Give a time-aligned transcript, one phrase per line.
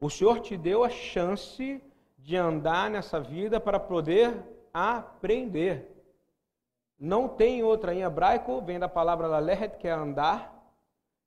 [0.00, 1.82] O Senhor te deu a chance
[2.18, 4.36] de andar nessa vida para poder
[4.72, 5.90] aprender.
[6.98, 7.92] Não tem outra.
[7.92, 10.72] Em hebraico vem da palavra laleret, que é andar,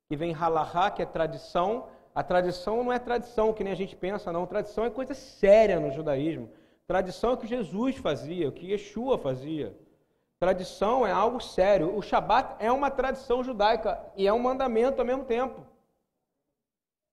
[0.08, 1.88] que vem halahá, que é tradição.
[2.14, 4.46] A tradição não é tradição que nem a gente pensa, não.
[4.46, 6.50] Tradição é coisa séria no judaísmo.
[6.86, 9.76] Tradição é o que Jesus fazia, o que Yeshua fazia.
[10.38, 11.96] Tradição é algo sério.
[11.96, 15.71] O Shabat é uma tradição judaica e é um mandamento ao mesmo tempo.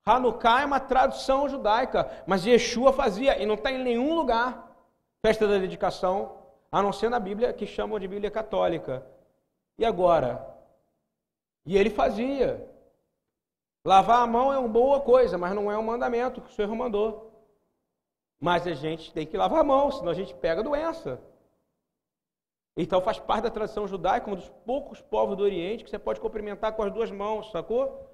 [0.05, 4.67] Hanukkah é uma tradução judaica, mas Yeshua fazia e não está em nenhum lugar.
[5.21, 6.37] Festa da dedicação,
[6.71, 9.05] a não ser na Bíblia que chamam de Bíblia católica.
[9.77, 10.45] E agora?
[11.65, 12.67] E ele fazia.
[13.85, 16.73] Lavar a mão é uma boa coisa, mas não é um mandamento que o Senhor
[16.75, 17.29] mandou.
[18.39, 21.21] Mas a gente tem que lavar a mão, senão a gente pega a doença.
[22.75, 26.21] Então faz parte da tradição judaica, um dos poucos povos do Oriente que você pode
[26.21, 28.08] cumprimentar com as duas mãos, sacou?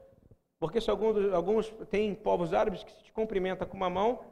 [0.65, 4.25] Porque se alguns, alguns tem povos árabes que se te cumprimenta com uma mão,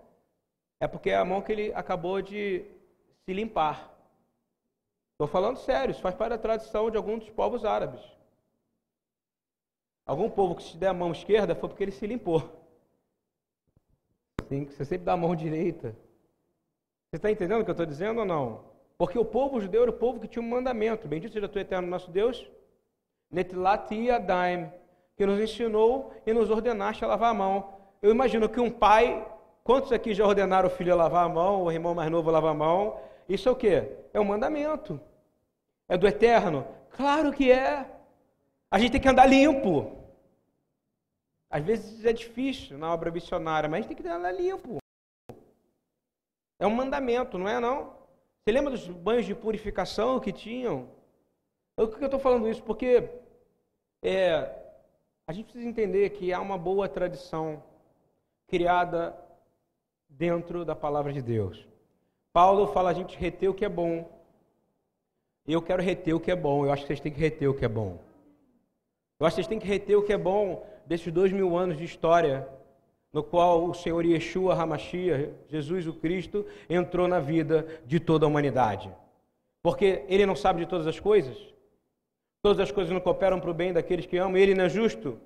[0.80, 2.66] é porque é a mão que ele acabou de
[3.24, 3.96] se limpar.
[5.12, 8.02] Estou falando sério, isso faz parte da tradição de alguns dos povos árabes.
[10.08, 12.42] Algum povo que se der a mão esquerda foi porque ele se limpou.
[14.50, 15.96] Sim, você sempre dá a mão direita.
[17.12, 18.66] Você está entendendo o que eu estou dizendo ou não?
[18.98, 21.08] Porque o povo judeu era o povo que tinha um mandamento.
[21.08, 22.44] Bendito seja tu eterno nosso Deus.
[23.30, 24.82] Netilat Yadaim
[25.16, 27.74] que nos ensinou e nos ordenaste a lavar a mão.
[28.02, 29.26] Eu imagino que um pai,
[29.64, 32.34] quantos aqui já ordenaram o filho a lavar a mão, o irmão mais novo a
[32.34, 33.00] lavar a mão?
[33.28, 33.90] Isso é o quê?
[34.14, 35.00] É um mandamento.
[35.88, 36.68] É do eterno?
[36.92, 37.90] Claro que é.
[38.70, 39.96] A gente tem que andar limpo.
[41.50, 44.78] Às vezes é difícil na obra missionária, mas a gente tem que andar limpo.
[46.60, 47.96] É um mandamento, não é não?
[48.44, 50.90] Você lembra dos banhos de purificação que tinham?
[51.76, 52.64] Por que eu estou falando isso?
[52.64, 53.10] Porque
[54.02, 54.63] é,
[55.26, 57.64] a gente precisa entender que há uma boa tradição
[58.48, 59.18] criada
[60.10, 61.66] dentro da palavra de Deus.
[62.34, 64.10] Paulo fala a gente reter o que é bom.
[65.48, 66.66] Eu quero reter o que é bom.
[66.66, 68.00] Eu acho que vocês têm que reter o que é bom.
[69.20, 71.78] Eu acho que vocês têm que reter o que é bom desses dois mil anos
[71.78, 72.48] de história,
[73.14, 78.30] no qual o Senhor Yeshua Hamashia, Jesus o Cristo, entrou na vida de toda a
[78.30, 78.92] humanidade.
[79.62, 81.53] Porque ele não sabe de todas as coisas?
[82.44, 84.36] Todas as coisas não cooperam para o bem daqueles que amam.
[84.36, 85.18] Ele não é justo?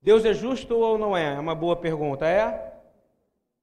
[0.00, 1.34] Deus é justo ou não é?
[1.34, 2.24] É uma boa pergunta.
[2.28, 2.72] É?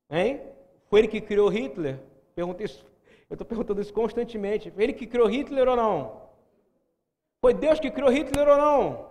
[0.10, 0.42] Hein?
[0.90, 2.00] Foi ele que criou Hitler?
[2.36, 2.86] Perguntei isso.
[3.30, 4.70] Eu estou perguntando isso constantemente.
[4.72, 6.22] Foi ele que criou Hitler ou não?
[7.40, 9.10] Foi Deus que criou Hitler ou não?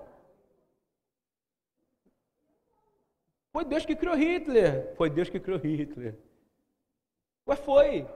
[3.50, 4.92] Foi Deus que criou Hitler.
[4.94, 6.18] Foi Deus que criou Hitler.
[7.48, 8.06] Ué, foi.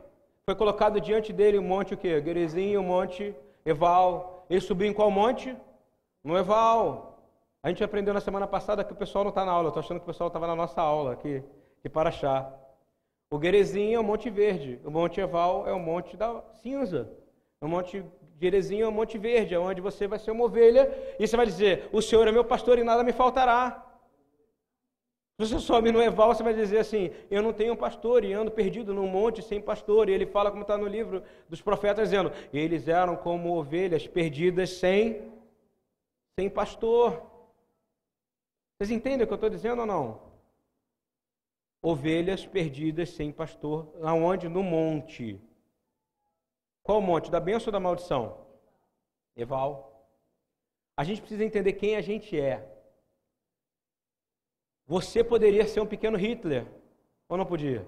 [0.45, 2.21] Foi colocado diante dele um monte o quê?
[2.21, 5.57] Gerizim, um monte Eval, ele subiu em qual monte?
[6.23, 7.19] No Eval.
[7.63, 9.69] A gente aprendeu na semana passada que o pessoal não está na aula.
[9.69, 11.43] Estou achando que o pessoal estava na nossa aula aqui,
[11.83, 12.53] de Paraxá.
[13.31, 14.81] O Guerezinho é o Monte Verde.
[14.85, 17.11] O Monte Eval é o Monte da Cinza.
[17.61, 18.05] O Monte
[18.39, 21.47] Guerezinho é o Monte Verde, é onde você vai ser uma ovelha e você vai
[21.47, 23.84] dizer: O Senhor é meu pastor e nada me faltará.
[25.37, 28.53] Se você sobe no Eval, você vai dizer assim: Eu não tenho pastor e ando
[28.53, 30.09] perdido num monte sem pastor.
[30.09, 34.71] E ele fala, como está no livro dos profetas, dizendo: Eles eram como ovelhas perdidas
[34.71, 35.33] sem,
[36.39, 37.21] sem pastor.
[38.79, 40.23] Vocês entendem o que eu estou dizendo ou não?
[41.83, 43.93] Ovelhas perdidas sem pastor.
[44.03, 44.49] Aonde?
[44.49, 45.41] No monte.
[46.85, 47.31] Qual monte?
[47.31, 48.39] Da bênção ou da maldição?
[49.37, 50.09] Eval.
[50.97, 52.74] A gente precisa entender quem a gente é.
[54.87, 56.67] Você poderia ser um pequeno Hitler,
[57.29, 57.87] ou não podia?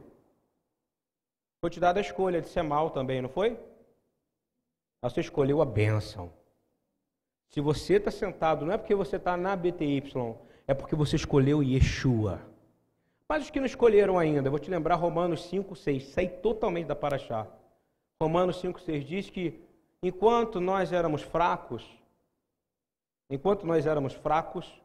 [1.61, 3.59] Foi te dada a escolha de ser mal também, não foi?
[5.03, 6.33] Mas você escolheu a bênção.
[7.49, 10.03] Se você está sentado, não é porque você está na BTY,
[10.67, 12.41] é porque você escolheu Yeshua.
[13.29, 16.95] Mas os que não escolheram ainda, vou te lembrar Romanos 5, 6, sai totalmente da
[16.95, 17.47] Paraxá.
[18.23, 19.61] Romanos 5, 6 diz que
[20.03, 21.85] enquanto nós éramos fracos,
[23.29, 24.81] enquanto nós éramos fracos,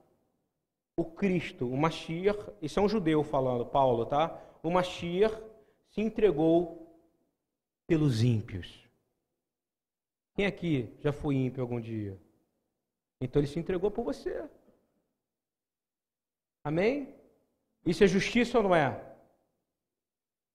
[1.02, 4.40] o Cristo, o Mashiach, isso é um judeu falando, Paulo, tá?
[4.62, 5.36] O Mashiach
[5.90, 6.96] se entregou
[7.88, 8.88] pelos ímpios.
[10.36, 12.18] Quem aqui já foi ímpio algum dia?
[13.20, 14.48] Então ele se entregou por você.
[16.64, 17.16] Amém?
[17.84, 19.04] Isso é justiça ou não é?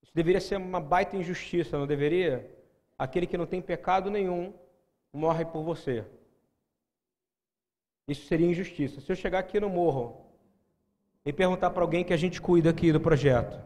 [0.03, 2.49] Isso deveria ser uma baita injustiça, não deveria?
[2.97, 4.55] Aquele que não tem pecado nenhum
[5.13, 6.07] morre por você.
[8.07, 9.01] Isso seria injustiça.
[9.01, 10.26] Se eu chegar aqui no morro
[11.27, 13.59] e perguntar para alguém que a gente cuida aqui do projeto,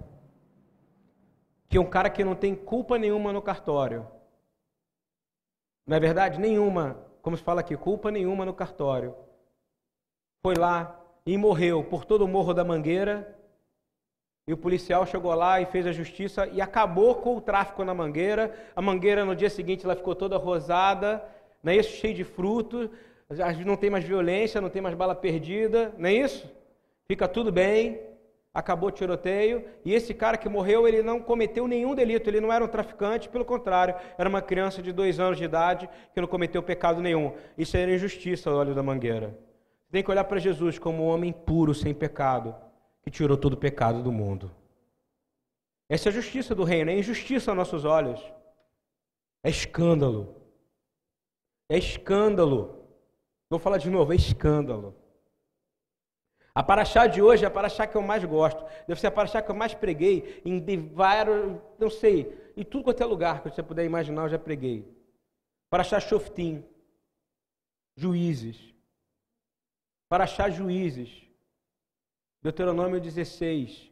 [1.68, 4.06] que é um cara que não tem culpa nenhuma no cartório,
[5.86, 6.40] não é verdade?
[6.40, 9.14] Nenhuma, como se fala aqui, culpa nenhuma no cartório,
[10.42, 13.36] foi lá e morreu por todo o morro da Mangueira,
[14.50, 17.94] E o policial chegou lá e fez a justiça e acabou com o tráfico na
[17.94, 18.52] mangueira.
[18.74, 21.24] A mangueira no dia seguinte ela ficou toda rosada,
[21.62, 21.90] não é isso?
[21.90, 22.90] Cheio de frutos.
[23.64, 26.50] Não tem mais violência, não tem mais bala perdida, não é isso?
[27.10, 28.00] Fica tudo bem.
[28.54, 29.64] Acabou o tiroteio.
[29.84, 32.30] E esse cara que morreu, ele não cometeu nenhum delito.
[32.30, 35.90] Ele não era um traficante, pelo contrário, era uma criança de dois anos de idade
[36.14, 37.34] que não cometeu pecado nenhum.
[37.58, 39.36] Isso era injustiça, o óleo da mangueira.
[39.90, 42.54] Tem que olhar para Jesus como um homem puro, sem pecado
[43.02, 44.48] que tirou todo o pecado do mundo.
[45.88, 48.20] Essa é a justiça do reino, é injustiça aos nossos olhos.
[49.42, 50.36] É escândalo.
[51.68, 52.86] É escândalo.
[53.48, 54.99] Vou falar de novo, é escândalo.
[56.60, 58.62] A paraxá de hoje é a paraxá que eu mais gosto.
[58.86, 63.02] Deve ser a paraxá que eu mais preguei em vários, não sei, em tudo quanto
[63.02, 64.86] é lugar que você puder imaginar, eu já preguei.
[65.70, 66.62] Paraxá Shoftim,
[67.96, 68.74] juízes.
[70.06, 71.22] Paraxá juízes.
[72.42, 73.90] Deuteronômio 16.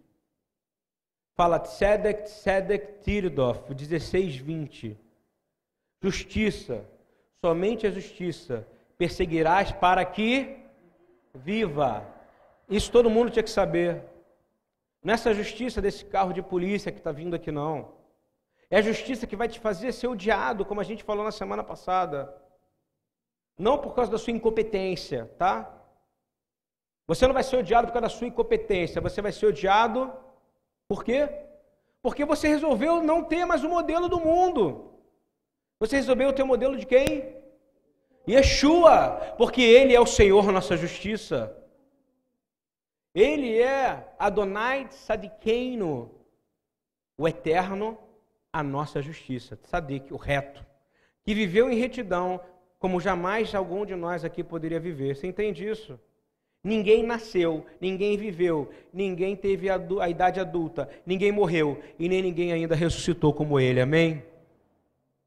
[1.35, 4.95] Fala Tzedek, Tzedek, Tirdof, 16, 20.
[6.03, 6.87] Justiça,
[7.41, 8.69] somente a justiça
[8.99, 10.67] perseguirás para que
[11.35, 12.18] viva.
[12.69, 14.03] Isso todo mundo tinha que saber.
[15.03, 17.93] Nessa justiça desse carro de polícia que está vindo aqui, não.
[18.71, 21.65] É a justiça que vai te fazer ser odiado, como a gente falou na semana
[21.65, 22.35] passada.
[23.59, 25.75] Não por causa da sua incompetência, tá?
[27.07, 30.13] Você não vai ser odiado por causa da sua incompetência, você vai ser odiado
[30.89, 31.29] por quê?
[32.03, 34.95] Porque você resolveu não ter mais o modelo do mundo.
[35.79, 37.37] Você resolveu ter o modelo de quem?
[38.27, 41.55] Yeshua, porque Ele é o Senhor nossa justiça.
[43.19, 46.09] Ele é Adonai Sadikeino,
[47.17, 47.99] o eterno,
[48.53, 49.59] a nossa justiça.
[49.65, 50.65] Sadik, o reto,
[51.25, 52.41] que viveu em retidão
[52.79, 55.17] como jamais algum de nós aqui poderia viver.
[55.17, 55.99] Você entende isso?
[56.63, 62.53] Ninguém nasceu, ninguém viveu, ninguém teve a, a, idade adulta, ninguém morreu e nem ninguém
[62.53, 64.23] ainda ressuscitou como ele, amém?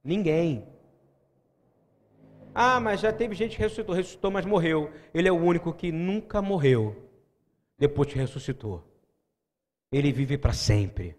[0.01, 0.65] Ninguém.
[2.55, 4.89] Ah, mas já teve gente que ressuscitou, ressuscitou, mas morreu.
[5.13, 7.10] Ele é o único que nunca morreu,
[7.81, 8.83] depois que ressuscitou.
[9.91, 11.17] Ele vive para sempre.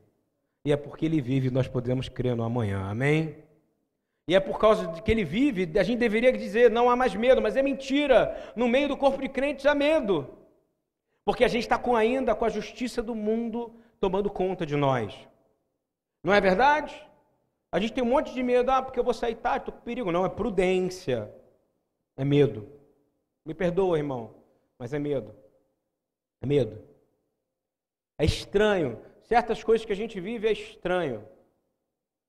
[0.64, 3.37] E é porque ele vive nós podemos crer no amanhã, amém?
[4.29, 7.17] E é por causa de que ele vive, a gente deveria dizer não há mais
[7.17, 8.53] medo, mas é mentira.
[8.55, 10.38] No meio do corpo de crentes há medo.
[11.25, 15.12] Porque a gente está com, ainda com a justiça do mundo tomando conta de nós.
[16.23, 16.94] Não é verdade?
[17.73, 19.81] A gente tem um monte de medo, ah, porque eu vou sair tarde, estou com
[19.81, 20.12] perigo.
[20.12, 21.29] Não, é prudência.
[22.17, 22.69] É medo.
[23.44, 24.37] Me perdoa, irmão,
[24.79, 25.42] mas é medo.
[26.43, 26.83] É medo.
[28.19, 28.99] É estranho.
[29.23, 31.25] Certas coisas que a gente vive é estranho.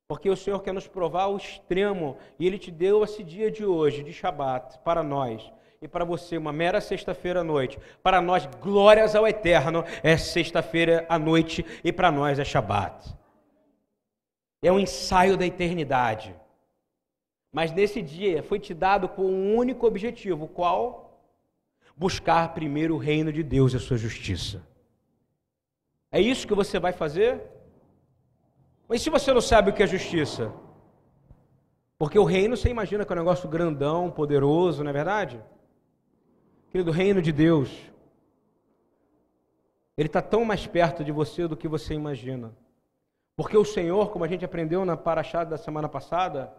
[0.08, 3.66] Porque o Senhor quer nos provar o extremo e Ele te deu esse dia de
[3.66, 5.52] hoje, de Shabat, para nós
[5.82, 7.78] e para você, uma mera sexta-feira à noite.
[8.02, 13.14] Para nós, glórias ao Eterno, é sexta-feira à noite e para nós é Shabat.
[14.62, 16.34] É um ensaio da eternidade.
[17.52, 21.03] Mas nesse dia foi te dado com um único objetivo, qual?
[21.96, 24.66] Buscar primeiro o reino de Deus e a sua justiça.
[26.12, 27.42] É isso que você vai fazer?
[28.88, 30.54] Mas se você não sabe o que é justiça?
[31.98, 35.42] Porque o reino você imagina que é um negócio grandão, poderoso, não é verdade?
[36.70, 37.70] Querido, o reino de Deus,
[39.98, 42.56] ele está tão mais perto de você do que você imagina.
[43.36, 46.54] Porque o Senhor, como a gente aprendeu na paraxá da semana passada,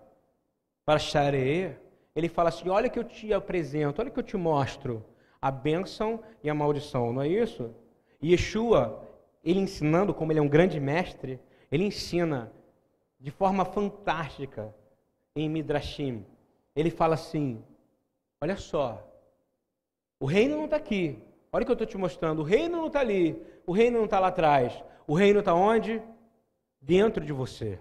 [0.84, 1.72] para Xareê,
[2.14, 5.04] ele fala assim: olha que eu te apresento, olha que eu te mostro
[5.44, 7.70] a bênção e a maldição, não é isso?
[8.18, 9.06] E Yeshua,
[9.44, 11.38] ele ensinando como ele é um grande mestre,
[11.70, 12.50] ele ensina
[13.20, 14.74] de forma fantástica
[15.36, 16.24] em Midrashim.
[16.74, 17.62] Ele fala assim:
[18.40, 19.06] olha só,
[20.18, 21.18] o reino não está aqui.
[21.52, 22.38] Olha o que eu estou te mostrando.
[22.38, 23.38] O reino não está ali.
[23.66, 24.72] O reino não está lá atrás.
[25.06, 26.00] O reino está onde?
[26.80, 27.78] Dentro de você.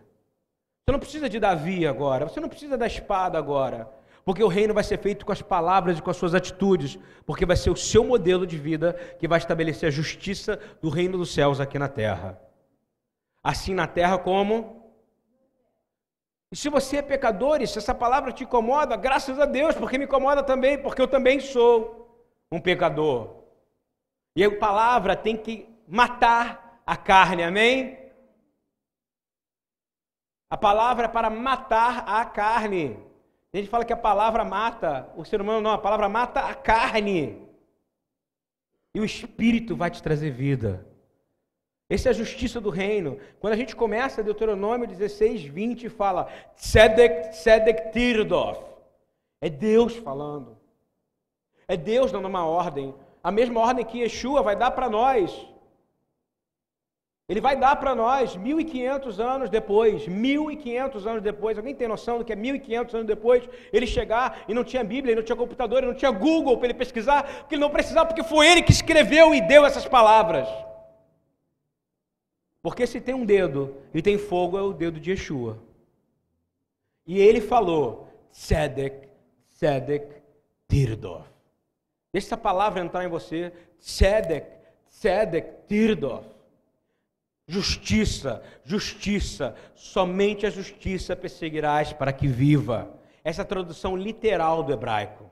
[0.81, 2.27] Você não precisa de Davi agora.
[2.27, 3.89] Você não precisa da espada agora.
[4.25, 6.97] Porque o reino vai ser feito com as palavras e com as suas atitudes.
[7.25, 11.17] Porque vai ser o seu modelo de vida que vai estabelecer a justiça do reino
[11.17, 12.39] dos céus aqui na terra
[13.43, 14.81] assim na terra como.
[16.51, 19.97] E se você é pecador e se essa palavra te incomoda, graças a Deus, porque
[19.97, 23.43] me incomoda também, porque eu também sou um pecador.
[24.35, 27.99] E a palavra tem que matar a carne, amém?
[30.49, 32.99] A palavra é para matar a carne.
[33.53, 36.55] A gente fala que a palavra mata o ser humano, não, a palavra mata a
[36.55, 37.39] carne.
[38.95, 40.87] E o Espírito vai te trazer vida.
[41.87, 43.19] Essa é a justiça do reino.
[43.39, 48.59] Quando a gente começa Deuteronômio 16, 20, fala Tzedek, Tzedek Tirdof.
[49.39, 50.57] É Deus falando.
[51.67, 52.95] É Deus dando uma ordem.
[53.23, 55.47] A mesma ordem que Yeshua vai dar para nós.
[57.27, 61.57] Ele vai dar para nós 1.500 anos depois, 1.500 anos depois.
[61.57, 63.47] Alguém tem noção do que é 1.500 anos depois?
[63.71, 67.23] Ele chegar e não tinha Bíblia, não tinha computador, não tinha Google para ele pesquisar,
[67.39, 70.47] porque ele não precisava, porque foi ele que escreveu e deu essas palavras.
[72.61, 75.57] Porque se tem um dedo e tem fogo, é o dedo de Yeshua.
[77.07, 79.07] E ele falou: Tzedek,
[79.49, 80.21] Tzedek,
[80.67, 81.27] Tirdof.
[82.11, 83.51] Deixa essa palavra entrar em você.
[83.79, 84.47] Tzedek,
[84.89, 86.25] Tzedek, Tirdof.
[87.53, 92.89] Justiça, justiça, somente a justiça perseguirás para que viva.
[93.23, 95.29] Essa é a tradução literal do hebraico.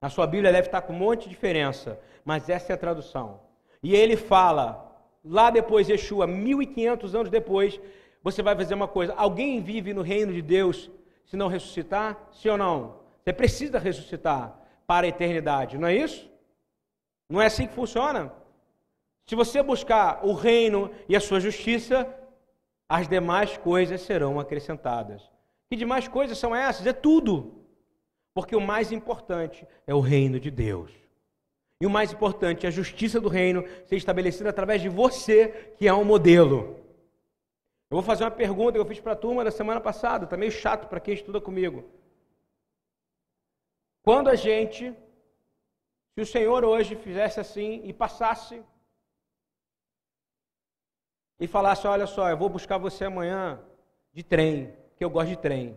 [0.00, 3.38] Na sua Bíblia deve estar com um monte de diferença, mas essa é a tradução.
[3.80, 7.80] E ele fala, lá depois, Yeshua, 1500 anos depois,
[8.20, 10.90] você vai fazer uma coisa: alguém vive no reino de Deus
[11.24, 12.18] se não ressuscitar?
[12.32, 12.96] Sim ou não?
[13.22, 16.28] Você precisa ressuscitar para a eternidade, não é isso?
[17.30, 18.41] Não é assim que funciona?
[19.26, 22.12] Se você buscar o reino e a sua justiça,
[22.88, 25.22] as demais coisas serão acrescentadas.
[25.70, 26.86] Que demais coisas são essas?
[26.86, 27.64] É tudo.
[28.34, 30.92] Porque o mais importante é o reino de Deus.
[31.80, 35.88] E o mais importante é a justiça do reino ser estabelecida através de você, que
[35.88, 36.82] é um modelo.
[37.90, 40.36] Eu vou fazer uma pergunta que eu fiz para a turma da semana passada, está
[40.36, 41.84] meio chato para quem estuda comigo.
[44.02, 44.94] Quando a gente,
[46.14, 48.62] se o Senhor hoje fizesse assim e passasse
[51.42, 53.58] e falasse: Olha só, eu vou buscar você amanhã
[54.12, 55.76] de trem, porque eu gosto de trem.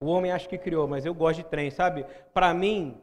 [0.00, 2.06] O homem acha que criou, mas eu gosto de trem, sabe?
[2.32, 2.96] Para mim,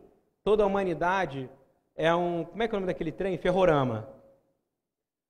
[0.44, 1.48] toda a humanidade
[1.96, 2.46] é um.
[2.46, 3.38] Como é que é o nome daquele trem?
[3.38, 4.10] Ferrorama.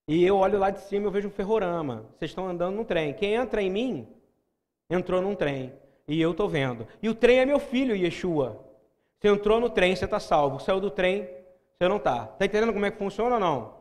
[0.08, 2.06] E eu olho lá de cima e vejo um ferrorama.
[2.18, 3.14] Vocês estão andando num trem.
[3.14, 4.08] Quem entra em mim,
[4.90, 5.74] entrou num trem.
[6.08, 6.88] E eu estou vendo.
[7.04, 8.64] E o trem é meu filho, Yeshua.
[9.20, 10.62] Você entrou no trem, você está salvo.
[10.62, 11.28] Saiu do trem,
[11.78, 12.30] você não está.
[12.32, 13.74] Está entendendo como é que funciona ou não?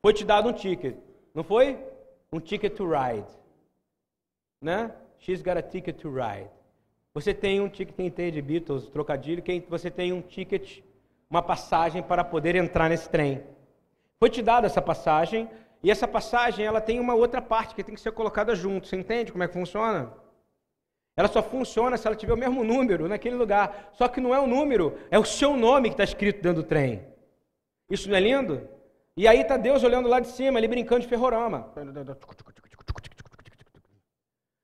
[0.00, 0.94] Foi te dado um ticket.
[1.34, 1.90] Não foi?
[2.32, 3.26] Um ticket to ride.
[4.60, 4.90] Né?
[5.18, 6.50] She's got a ticket to ride.
[7.14, 10.80] Você tem um ticket, tem de Beatles, trocadilho, quem, você tem um ticket,
[11.28, 13.42] uma passagem para poder entrar nesse trem.
[14.18, 15.48] Foi te dada essa passagem,
[15.82, 18.86] e essa passagem ela tem uma outra parte que tem que ser colocada junto.
[18.86, 20.14] Você entende como é que funciona?
[21.14, 23.90] Ela só funciona se ela tiver o mesmo número naquele lugar.
[23.92, 26.68] Só que não é o número, é o seu nome que está escrito dentro do
[26.68, 27.04] trem.
[27.90, 28.66] Isso não é lindo?
[29.16, 31.72] E aí está Deus olhando lá de cima, ele brincando de ferrorama.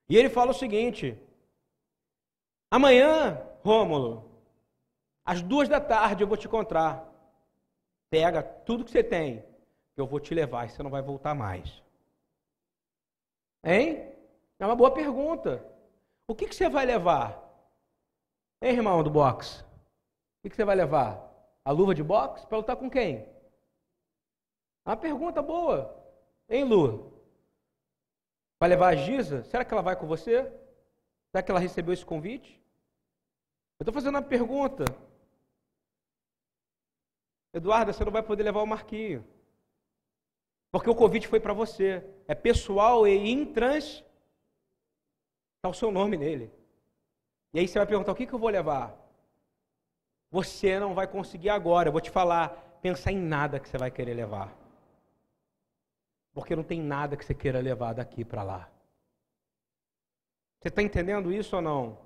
[0.09, 1.21] E ele fala o seguinte:
[2.71, 4.43] amanhã, Rômulo,
[5.25, 7.07] às duas da tarde eu vou te encontrar.
[8.11, 9.45] Pega tudo que você tem,
[9.95, 11.83] eu vou te levar e você não vai voltar mais.
[13.63, 14.11] Hein?
[14.59, 15.63] É uma boa pergunta.
[16.27, 17.45] O que, que você vai levar?
[18.63, 19.63] Hein, irmão do boxe?
[19.63, 21.23] O que, que você vai levar?
[21.65, 22.47] A luva de boxe?
[22.47, 23.29] Para lutar com quem?
[24.89, 26.03] Uma pergunta boa.
[26.49, 27.13] Hein, Lu?
[28.59, 29.45] Vai levar a Giza?
[29.45, 30.51] Será que ela vai com você?
[31.31, 32.59] Será que ela recebeu esse convite?
[33.79, 34.87] Eu estou fazendo uma pergunta.
[37.53, 39.27] Eduardo, você não vai poder levar o Marquinho.
[40.73, 42.03] Porque o convite foi para você.
[42.27, 44.03] É pessoal e intrans.
[45.57, 46.51] Está o seu nome nele.
[47.53, 48.97] E aí você vai perguntar: o que, que eu vou levar?
[50.31, 51.91] Você não vai conseguir agora.
[51.91, 52.79] Eu vou te falar.
[52.81, 54.68] Pensar em nada que você vai querer levar.
[56.39, 58.71] Porque não tem nada que você queira levar daqui para lá.
[60.61, 61.99] Você está entendendo isso ou não?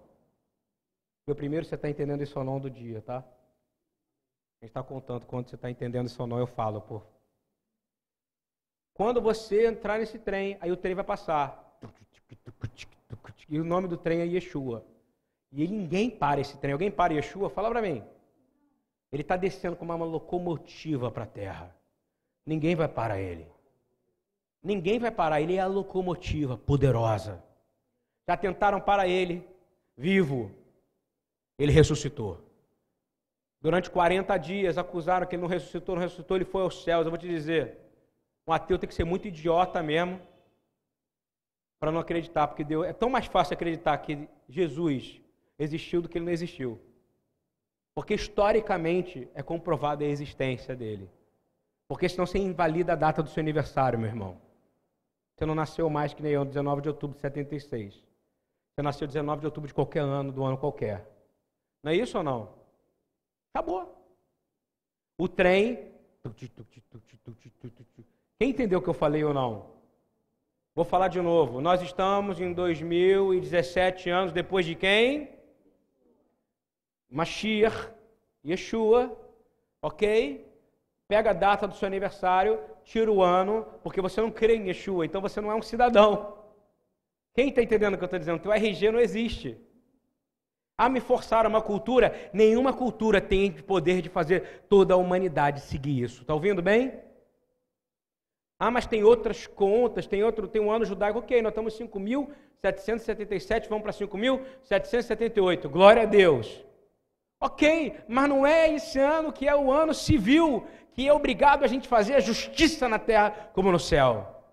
[1.26, 3.18] Meu primeiro, você está entendendo isso ou não do dia, tá?
[3.18, 7.02] A gente está contando quando você está entendendo isso ou não, eu falo, pô.
[8.94, 11.78] Quando você entrar nesse trem, aí o trem vai passar.
[13.50, 14.82] E o nome do trem é Yeshua.
[15.52, 16.72] E ninguém para esse trem.
[16.72, 17.50] Alguém para Yeshua?
[17.50, 18.02] Fala para mim.
[19.12, 21.76] Ele está descendo como uma locomotiva para a terra.
[22.46, 23.46] Ninguém vai parar ele.
[24.62, 27.42] Ninguém vai parar, ele é a locomotiva poderosa.
[28.28, 29.46] Já tentaram para ele,
[29.96, 30.50] vivo.
[31.58, 32.40] Ele ressuscitou.
[33.60, 37.04] Durante 40 dias acusaram que ele não ressuscitou, não ressuscitou, ele foi aos céus.
[37.04, 37.78] Eu vou te dizer,
[38.46, 40.20] um ateu tem que ser muito idiota mesmo
[41.80, 45.20] para não acreditar, porque Deus, é tão mais fácil acreditar que Jesus
[45.58, 46.80] existiu do que ele não existiu.
[47.94, 51.10] Porque historicamente é comprovada a existência dele.
[51.88, 54.40] Porque senão você invalida a data do seu aniversário, meu irmão.
[55.34, 57.94] Você não nasceu mais que nem eu, 19 de outubro de 76.
[57.94, 61.06] Você nasceu 19 de outubro de qualquer ano, do ano qualquer.
[61.82, 62.54] Não é isso ou não?
[63.52, 63.94] Acabou.
[65.18, 65.90] O trem.
[68.38, 69.72] Quem entendeu o que eu falei ou não?
[70.74, 71.60] Vou falar de novo.
[71.60, 75.30] Nós estamos em 2017 anos depois de quem?
[77.10, 77.90] Mashiach,
[78.44, 79.14] Yeshua,
[79.82, 80.50] ok?
[81.06, 85.06] Pega a data do seu aniversário, tira o ano, porque você não crê em Yeshua,
[85.06, 86.38] então você não é um cidadão.
[87.34, 88.40] Quem está entendendo o que eu estou dizendo?
[88.40, 89.58] Teu RG não existe.
[90.76, 96.02] A me forçar uma cultura, nenhuma cultura tem poder de fazer toda a humanidade seguir
[96.02, 96.22] isso.
[96.22, 97.00] Está ouvindo bem?
[98.58, 101.88] Ah, mas tem outras contas, tem outro, tem um ano judaico, ok, nós estamos em
[101.88, 106.64] 5.777, vamos para 5.778, glória a Deus.
[107.40, 111.66] Ok, mas não é esse ano que é o ano civil, que é obrigado a
[111.66, 114.44] gente fazer a justiça na terra como no céu.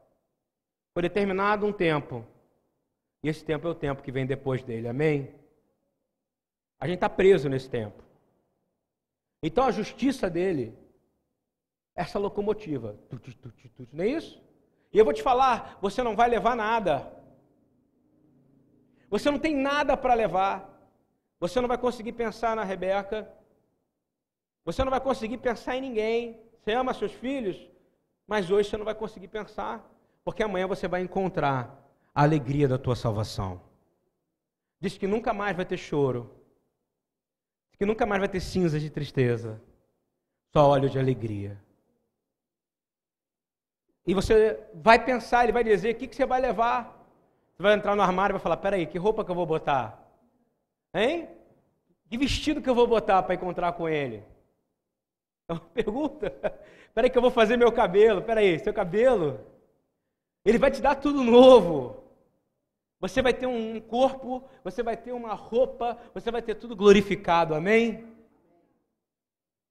[0.93, 2.25] Foi determinado um tempo,
[3.23, 5.35] e esse tempo é o tempo que vem depois dele, amém?
[6.79, 8.03] A gente está preso nesse tempo.
[9.43, 10.77] Então a justiça dele,
[11.95, 12.97] essa locomotiva,
[13.91, 14.41] não é isso?
[14.91, 17.11] E eu vou te falar, você não vai levar nada.
[19.09, 20.67] Você não tem nada para levar.
[21.39, 23.31] Você não vai conseguir pensar na Rebeca.
[24.69, 26.39] Você não vai conseguir pensar em ninguém.
[26.59, 27.57] Você ama seus filhos,
[28.27, 29.83] mas hoje você não vai conseguir pensar,
[30.23, 33.59] porque amanhã você vai encontrar a alegria da tua salvação.
[34.79, 36.29] Diz que nunca mais vai ter choro.
[37.79, 39.59] Que nunca mais vai ter cinzas de tristeza.
[40.53, 41.59] Só óleo de alegria.
[44.05, 46.95] E você vai pensar, ele vai dizer: o que, que você vai levar?
[47.55, 49.99] Você vai entrar no armário e vai falar: peraí, que roupa que eu vou botar?
[50.93, 51.27] Hein?
[52.07, 54.23] Que vestido que eu vou botar para encontrar com ele?
[55.49, 56.29] É uma pergunta.
[56.93, 58.21] Peraí que eu vou fazer meu cabelo.
[58.21, 59.45] Peraí, seu cabelo.
[60.45, 62.03] Ele vai te dar tudo novo.
[63.01, 67.55] Você vai ter um corpo, você vai ter uma roupa, você vai ter tudo glorificado,
[67.55, 68.05] amém?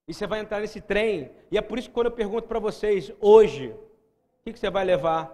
[0.07, 1.31] E você vai entrar nesse trem.
[1.51, 4.85] E é por isso que quando eu pergunto para vocês, hoje, o que, você vai
[4.85, 5.27] levar?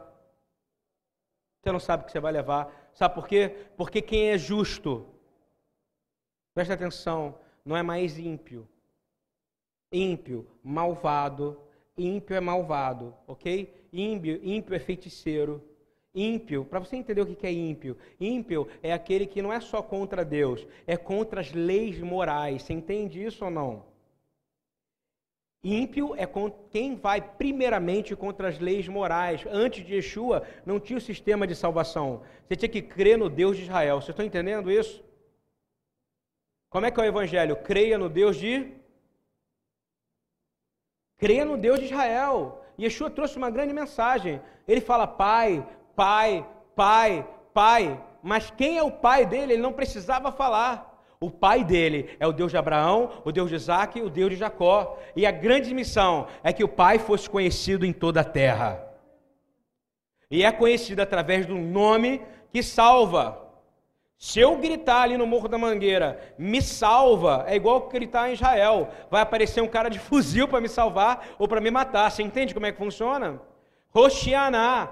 [1.63, 2.91] Você não sabe o que você vai levar.
[2.93, 3.69] Sabe por quê?
[3.77, 5.15] Porque quem é justo
[6.55, 7.35] Presta atenção,
[7.65, 8.69] não é mais ímpio.
[9.95, 11.57] Ímpio, malvado.
[11.97, 13.73] Ímpio é malvado, ok?
[13.93, 15.63] Ímpio, ímpio é feiticeiro.
[16.13, 19.83] Ímpio, para você entender o que é ímpio, ímpio é aquele que não é só
[19.83, 22.63] contra Deus, é contra as leis morais.
[22.63, 23.85] Você entende isso ou não?
[25.63, 26.29] Ímpio é
[26.71, 29.45] quem vai primeiramente contra as leis morais.
[29.51, 32.23] Antes de Yeshua, não tinha o sistema de salvação.
[32.47, 33.97] Você tinha que crer no Deus de Israel.
[33.97, 35.03] Vocês estão entendendo isso?
[36.69, 37.57] Como é que é o evangelho?
[37.57, 38.75] Creia no Deus de
[41.17, 42.63] Creia no Deus de Israel.
[42.79, 44.41] Yeshua trouxe uma grande mensagem.
[44.67, 48.01] Ele fala pai, pai, pai, pai.
[48.23, 49.55] Mas quem é o pai dele?
[49.55, 50.93] Ele não precisava falar.
[51.21, 54.37] O pai dele é o Deus de Abraão, o Deus de Isaac o Deus de
[54.37, 54.99] Jacó.
[55.15, 58.85] E a grande missão é que o pai fosse conhecido em toda a terra.
[60.31, 62.21] E é conhecido através do nome
[62.53, 63.44] que salva.
[64.17, 68.89] Se eu gritar ali no Morro da Mangueira, me salva, é igual gritar em Israel.
[69.11, 72.11] Vai aparecer um cara de fuzil para me salvar ou para me matar.
[72.11, 73.41] Você entende como é que funciona?
[73.91, 74.91] Roxianá.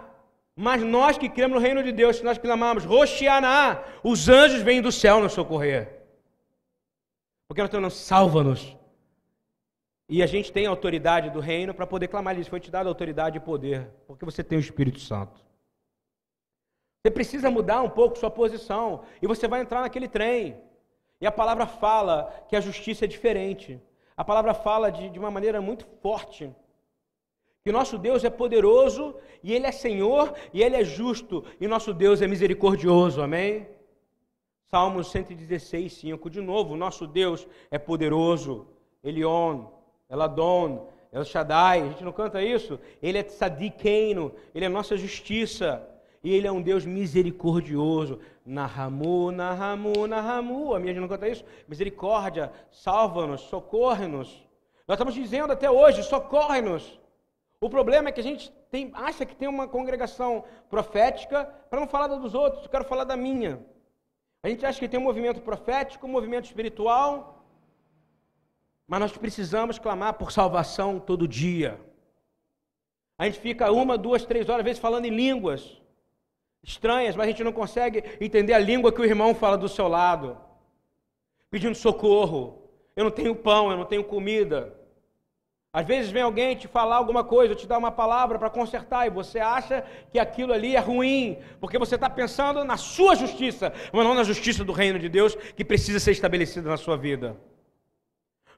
[0.54, 4.82] Mas nós que cremos no reino de Deus, se nós clamamos Roxianá, os anjos vêm
[4.82, 6.02] do céu nos socorrer.
[7.48, 8.76] Porque nós estamos, salva-nos.
[10.08, 12.50] E a gente tem autoridade do reino para poder clamar isso.
[12.50, 15.41] Foi te dado autoridade e poder, porque você tem o Espírito Santo.
[17.04, 20.56] Você precisa mudar um pouco sua posição e você vai entrar naquele trem.
[21.20, 23.80] E a palavra fala que a justiça é diferente.
[24.16, 26.54] A palavra fala de, de uma maneira muito forte.
[27.64, 31.92] Que nosso Deus é poderoso e Ele é Senhor e Ele é justo e nosso
[31.92, 33.20] Deus é misericordioso.
[33.20, 33.66] Amém?
[34.70, 36.30] Salmos 116, 5.
[36.30, 38.68] De novo, nosso Deus é poderoso.
[39.02, 39.66] Elion,
[40.08, 41.80] Eladon, El Shaddai.
[41.80, 42.78] A gente não canta isso?
[43.02, 45.88] Ele é tzadikeino, Ele é nossa justiça.
[46.22, 48.20] E Ele é um Deus misericordioso.
[48.46, 50.74] Nahamu, Nahamu, Nahamu.
[50.74, 51.44] A minha gente não canta isso?
[51.66, 54.46] Misericórdia, salva-nos, socorre-nos.
[54.86, 57.00] Nós estamos dizendo até hoje, socorre-nos.
[57.60, 61.88] O problema é que a gente tem, acha que tem uma congregação profética para não
[61.88, 63.64] falar dos outros, eu quero falar da minha.
[64.42, 67.44] A gente acha que tem um movimento profético, um movimento espiritual,
[68.86, 71.80] mas nós precisamos clamar por salvação todo dia.
[73.16, 75.81] A gente fica uma, duas, três horas, às vezes, falando em línguas
[76.62, 79.88] estranhas, mas a gente não consegue entender a língua que o irmão fala do seu
[79.88, 80.38] lado,
[81.50, 82.62] pedindo socorro.
[82.94, 84.78] Eu não tenho pão, eu não tenho comida.
[85.72, 89.10] Às vezes vem alguém te falar alguma coisa, te dar uma palavra para consertar, e
[89.10, 94.04] você acha que aquilo ali é ruim, porque você está pensando na sua justiça, mas
[94.04, 97.40] não na justiça do reino de Deus que precisa ser estabelecida na sua vida.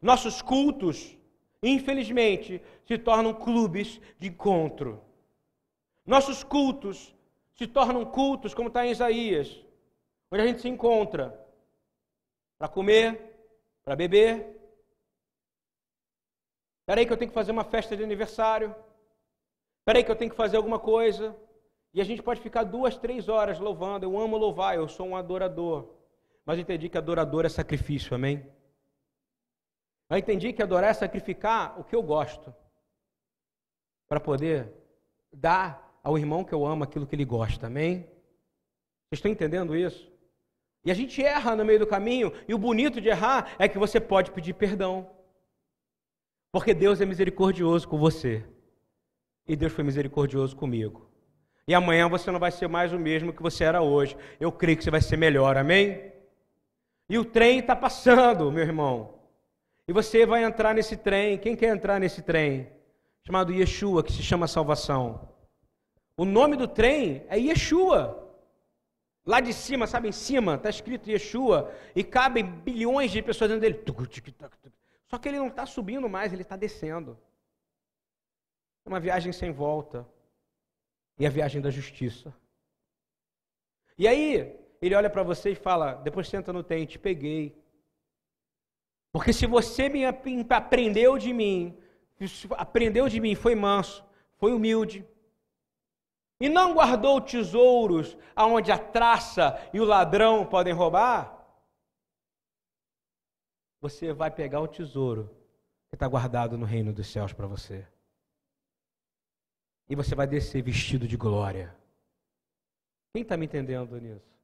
[0.03, 1.17] Nossos cultos,
[1.62, 5.01] infelizmente, se tornam clubes de encontro.
[6.05, 7.14] Nossos cultos
[7.55, 9.64] se tornam cultos, como está em Isaías,
[10.31, 11.40] onde a gente se encontra
[12.59, 13.35] para comer,
[13.85, 14.61] para beber.
[16.81, 18.75] Espera aí que eu tenho que fazer uma festa de aniversário.
[19.81, 21.37] Espera aí que eu tenho que fazer alguma coisa.
[21.93, 24.05] E a gente pode ficar duas, três horas louvando.
[24.05, 25.95] Eu amo louvar, eu sou um adorador.
[26.45, 28.45] Mas entendi que adorador é sacrifício, amém?
[30.11, 32.55] Eu entendi que adorar é sacrificar o que eu gosto.
[34.09, 34.73] Para poder
[35.33, 38.01] dar ao irmão que eu amo aquilo que ele gosta, amém?
[39.09, 40.12] Vocês estão entendendo isso?
[40.85, 43.79] E a gente erra no meio do caminho, e o bonito de errar é que
[43.79, 45.11] você pode pedir perdão.
[46.53, 48.45] Porque Deus é misericordioso com você.
[49.49, 51.11] E Deus foi misericordioso comigo.
[51.67, 54.14] E amanhã você não vai ser mais o mesmo que você era hoje.
[54.38, 56.12] Eu creio que você vai ser melhor, amém?
[57.09, 59.19] E o trem está passando, meu irmão.
[59.88, 61.38] E você vai entrar nesse trem.
[61.38, 62.69] Quem quer entrar nesse trem?
[63.27, 65.34] Chamado Yeshua, que se chama salvação.
[66.16, 68.20] O nome do trem é Yeshua.
[69.27, 73.62] Lá de cima, sabe, em cima, está escrito Yeshua, e cabem bilhões de pessoas dentro
[73.62, 73.83] dele.
[75.07, 77.18] Só que ele não está subindo mais, ele está descendo.
[78.85, 80.07] É uma viagem sem volta.
[81.18, 82.35] E a viagem da justiça.
[83.96, 87.57] E aí, ele olha para você e fala: depois senta no tente, peguei.
[89.12, 91.79] Porque se você me aprendeu de mim,
[92.50, 94.05] aprendeu de mim, foi manso,
[94.37, 95.07] foi humilde,
[96.40, 101.35] e não guardou tesouros aonde a traça e o ladrão podem roubar,
[103.81, 105.31] você vai pegar o tesouro
[105.88, 107.87] que está guardado no reino dos céus para você.
[109.88, 111.77] E você vai descer vestido de glória.
[113.12, 114.35] Quem está me entendendo nisso?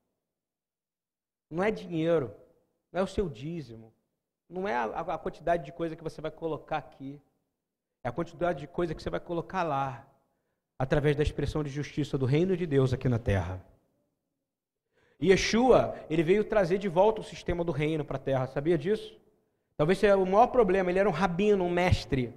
[1.51, 2.35] Não é dinheiro,
[2.93, 3.93] não é o seu dízimo,
[4.49, 7.21] não é a, quantidade de coisa que você vai colocar aqui,
[8.05, 10.10] é a quantidade de coisa que você vai colocar lá
[10.81, 13.63] através da expressão de justiça do reino de Deus aqui na terra.
[15.21, 18.79] E Yeshua, ele veio trazer de volta o sistema do reino para a terra, sabia
[18.79, 19.15] disso?
[19.77, 22.33] Talvez seja o maior problema, ele era um rabino, um mestre.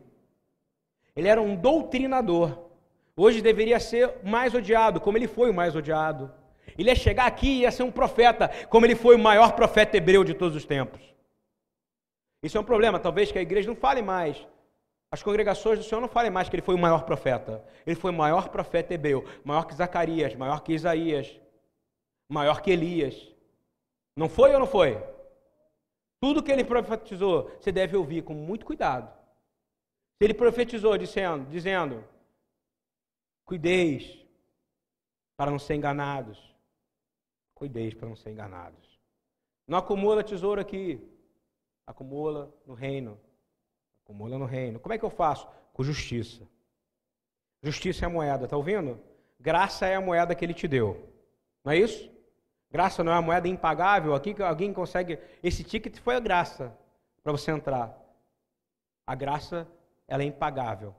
[1.15, 2.67] Ele era um doutrinador.
[3.15, 6.29] Hoje deveria ser mais odiado, como ele foi o mais odiado.
[6.77, 9.95] Ele ia chegar aqui e ia ser um profeta, como ele foi o maior profeta
[9.95, 11.01] hebreu de todos os tempos.
[12.43, 14.45] Isso é um problema, talvez que a igreja não fale mais
[15.13, 17.63] as congregações do Senhor não falem mais que ele foi o maior profeta.
[17.85, 21.39] Ele foi o maior profeta hebreu, maior que Zacarias, maior que Isaías,
[22.27, 23.31] maior que Elias.
[24.17, 24.97] Não foi ou não foi?
[26.19, 29.15] Tudo que ele profetizou, você deve ouvir com muito cuidado.
[30.19, 32.03] Ele profetizou dizendo, dizendo
[33.45, 34.17] cuideis
[35.37, 36.39] para não ser enganados.
[37.53, 38.99] Cuideis para não ser enganados.
[39.67, 41.07] Não acumula tesouro aqui,
[41.85, 43.21] acumula no reino
[44.13, 44.79] Acumula no reino.
[44.79, 45.47] Como é que eu faço?
[45.73, 46.47] Com justiça.
[47.63, 48.99] Justiça é a moeda, tá ouvindo?
[49.39, 51.09] Graça é a moeda que ele te deu.
[51.65, 52.11] Não é isso?
[52.69, 54.13] Graça não é uma moeda impagável.
[54.13, 55.17] Aqui alguém consegue.
[55.41, 56.77] Esse ticket foi a graça
[57.23, 57.97] para você entrar.
[59.07, 59.67] A graça,
[60.07, 60.93] ela é impagável.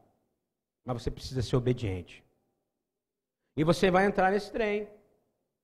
[0.85, 2.25] Mas você precisa ser obediente.
[3.57, 4.89] E você vai entrar nesse trem.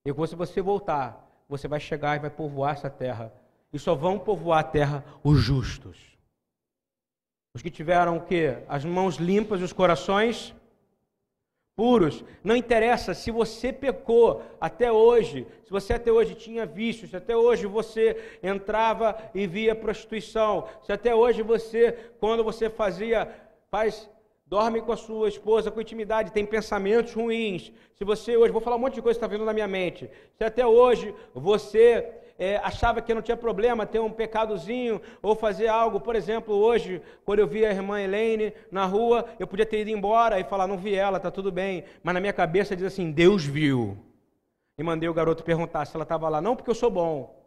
[0.05, 3.33] E quando você voltar, você vai chegar e vai povoar essa terra.
[3.73, 6.11] E só vão povoar a terra os justos.
[7.53, 8.57] Os que tiveram o quê?
[8.67, 10.55] As mãos limpas e os corações
[11.75, 12.23] puros.
[12.43, 17.35] Não interessa se você pecou até hoje, se você até hoje tinha vícios, se até
[17.35, 23.27] hoje você entrava e via prostituição, se até hoje você, quando você fazia,
[23.69, 24.09] faz
[24.45, 27.71] dorme com a sua esposa com intimidade, tem pensamentos ruins.
[27.95, 30.09] Se você hoje, vou falar um monte de coisa que está vindo na minha mente.
[30.35, 35.67] Se até hoje você é, achava que não tinha problema ter um pecadozinho ou fazer
[35.67, 35.99] algo.
[35.99, 39.91] Por exemplo, hoje, quando eu vi a irmã Elaine na rua, eu podia ter ido
[39.91, 41.83] embora e falar, não vi ela, tá tudo bem.
[42.01, 43.95] Mas na minha cabeça diz assim, Deus viu.
[44.75, 46.41] E mandei o garoto perguntar se ela estava lá.
[46.41, 47.45] Não porque eu sou bom,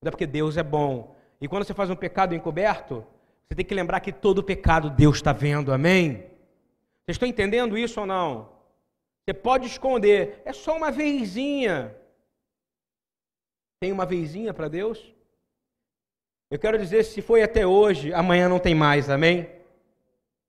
[0.00, 1.16] mas é porque Deus é bom.
[1.40, 3.04] E quando você faz um pecado encoberto,
[3.48, 6.18] você tem que lembrar que todo pecado Deus está vendo, amém?
[7.04, 8.50] Vocês estão entendendo isso ou não?
[9.24, 11.96] Você pode esconder, é só uma vezinha.
[13.82, 15.12] Tem uma vezinha para Deus?
[16.48, 19.50] Eu quero dizer, se foi até hoje, amanhã não tem mais, amém?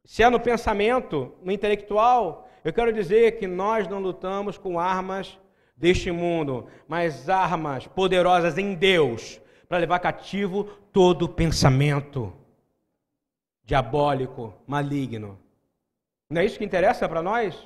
[0.05, 5.35] Se é no pensamento, no intelectual, eu quero dizer que nós não lutamos com armas
[5.75, 12.31] deste mundo, mas armas poderosas em Deus para levar cativo todo pensamento
[13.63, 15.39] diabólico, maligno.
[16.29, 17.57] Não é isso que interessa para nós?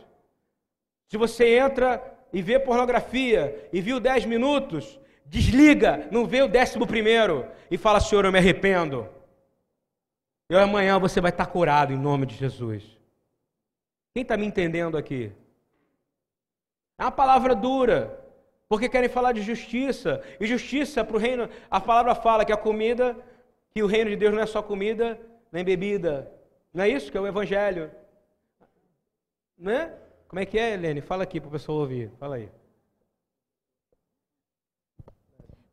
[1.10, 2.02] Se você entra
[2.32, 4.98] e vê pornografia e viu 10 minutos,
[5.30, 9.08] Desliga, não vê o décimo primeiro e fala, Senhor, eu me arrependo.
[10.50, 12.84] E amanhã você vai estar curado em nome de Jesus.
[14.14, 15.32] Quem está me entendendo aqui?
[16.98, 18.24] É uma palavra dura,
[18.70, 20.24] porque querem falar de justiça.
[20.40, 23.16] E justiça para o reino, a palavra fala que a comida,
[23.72, 25.20] que o reino de Deus não é só comida,
[25.52, 26.32] nem bebida.
[26.74, 27.92] Não é isso que é o Evangelho.
[29.58, 29.94] Né?
[30.30, 31.02] Como é que é, Helene?
[31.02, 32.12] Fala aqui para o pessoal ouvir.
[32.18, 32.50] Fala aí.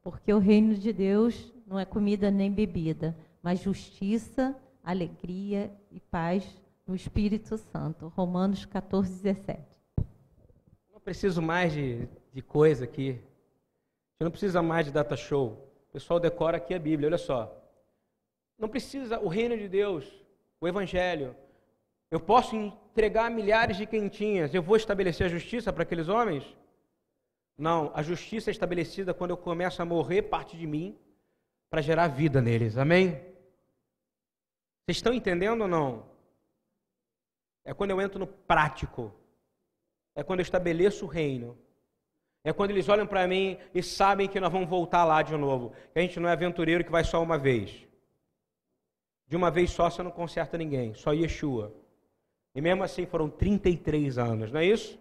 [0.05, 6.47] Porque o reino de Deus não é comida nem bebida, mas justiça, alegria e paz
[6.87, 8.09] no Espírito Santo.
[8.09, 9.63] Romanos 14, 17.
[10.93, 13.19] Não preciso mais de, de coisa aqui.
[14.13, 15.73] Você não precisa mais de data show.
[15.89, 17.51] O pessoal decora aqui a Bíblia, olha só.
[18.59, 20.05] Não precisa o reino de Deus,
[20.61, 21.35] o Evangelho.
[22.11, 24.53] Eu posso entregar milhares de quentinhas.
[24.53, 26.45] Eu vou estabelecer a justiça para aqueles homens?
[27.57, 30.99] Não, a justiça é estabelecida quando eu começo a morrer parte de mim
[31.71, 32.77] para gerar vida neles.
[32.77, 33.13] Amém?
[34.85, 36.07] Vocês estão entendendo ou não?
[37.65, 39.15] É quando eu entro no prático.
[40.15, 41.57] É quando eu estabeleço o reino.
[42.43, 45.73] É quando eles olham para mim e sabem que nós vamos voltar lá de novo.
[45.93, 47.87] Que a gente não é aventureiro que vai só uma vez.
[49.27, 51.75] De uma vez só você não conserta ninguém, só Yeshua.
[52.55, 55.01] E mesmo assim foram 33 anos, não é isso?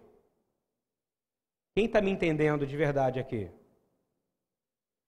[1.74, 3.50] Quem está me entendendo de verdade aqui?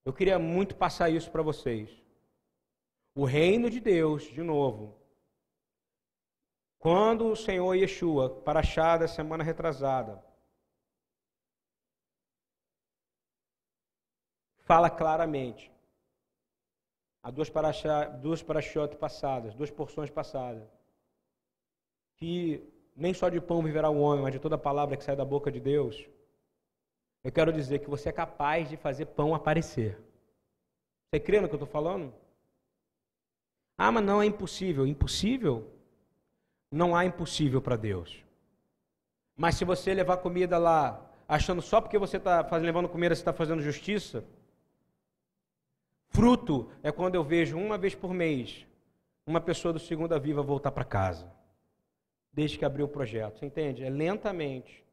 [0.05, 1.91] Eu queria muito passar isso para vocês.
[3.15, 4.99] O reino de Deus, de novo.
[6.79, 10.23] Quando o Senhor Yeshua, para achar da semana retrasada,
[14.59, 15.73] fala claramente.
[17.23, 20.69] Há duas, parachá, duas parachiotes passadas, duas porções passadas
[22.17, 25.25] que nem só de pão viverá o homem, mas de toda palavra que sai da
[25.25, 26.09] boca de Deus,
[27.27, 29.99] eu quero dizer que você é capaz de fazer pão aparecer.
[31.11, 32.15] Você crê no que eu estou falando?
[33.77, 34.87] Ah, mas não é impossível.
[34.87, 35.69] Impossível?
[36.71, 38.25] Não há impossível para Deus.
[39.37, 43.33] Mas se você levar comida lá, achando só porque você está levando comida, você está
[43.33, 44.25] fazendo justiça,
[46.11, 48.65] fruto é quando eu vejo uma vez por mês
[49.27, 51.29] uma pessoa do Segunda Viva voltar para casa
[52.33, 53.41] desde que abriu o projeto.
[53.41, 53.83] Você entende?
[53.83, 54.86] É lentamente.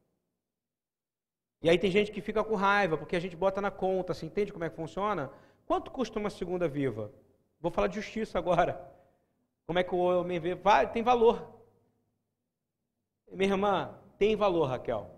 [1.63, 4.26] E aí tem gente que fica com raiva, porque a gente bota na conta, você
[4.26, 5.32] entende como é que funciona?
[5.65, 7.10] Quanto custa uma segunda viva?
[7.62, 8.86] Vou falar de justiça agora.
[9.65, 10.56] Como é que o homem vê?
[10.56, 11.49] Vai, tem valor.
[13.32, 15.10] Minha irmã, tem valor, Raquel.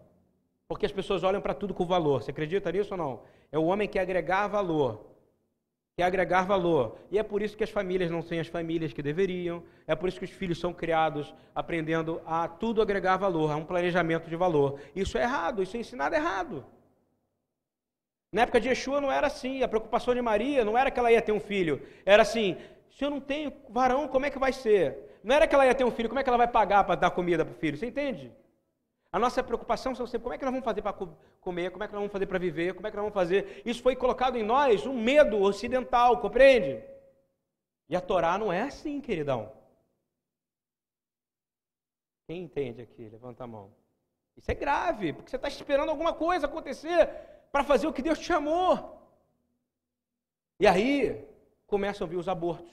[0.67, 2.21] Porque as pessoas olham para tudo com valor.
[2.21, 3.23] Você acredita nisso ou não?
[3.51, 5.14] É o homem que agregar valor
[5.95, 6.97] que é agregar valor.
[7.09, 10.09] E é por isso que as famílias não têm as famílias que deveriam, é por
[10.09, 14.35] isso que os filhos são criados aprendendo a tudo agregar valor, a um planejamento de
[14.35, 14.77] valor.
[14.93, 16.65] Isso é errado, isso é ensinado errado.
[18.29, 21.11] Na época de Yeshua não era assim, a preocupação de Maria não era que ela
[21.11, 22.57] ia ter um filho, era assim:
[22.89, 25.19] se eu não tenho varão, como é que vai ser?
[25.23, 26.95] Não era que ela ia ter um filho, como é que ela vai pagar para
[26.95, 27.77] dar comida para o filho?
[27.77, 28.33] Você entende?
[29.15, 30.91] A nossa preocupação são sempre como é que nós vamos fazer para
[31.39, 33.61] comer, como é que nós vamos fazer para viver, como é que nós vamos fazer.
[33.65, 36.83] Isso foi colocado em nós um medo ocidental, compreende?
[37.87, 39.53] E a Torá não é assim, queridão.
[42.27, 43.07] Quem entende aqui?
[43.07, 43.73] Levanta a mão.
[44.35, 47.07] Isso é grave, porque você está esperando alguma coisa acontecer
[47.53, 49.01] para fazer o que Deus te chamou.
[50.59, 51.25] E aí
[51.65, 52.69] começam a vir os abortos.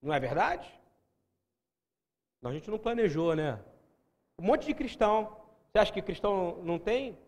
[0.00, 0.66] Não é verdade?
[2.42, 3.62] A gente não planejou, né?
[4.40, 5.36] Um monte de cristão.
[5.66, 7.18] Você acha que cristão não tem?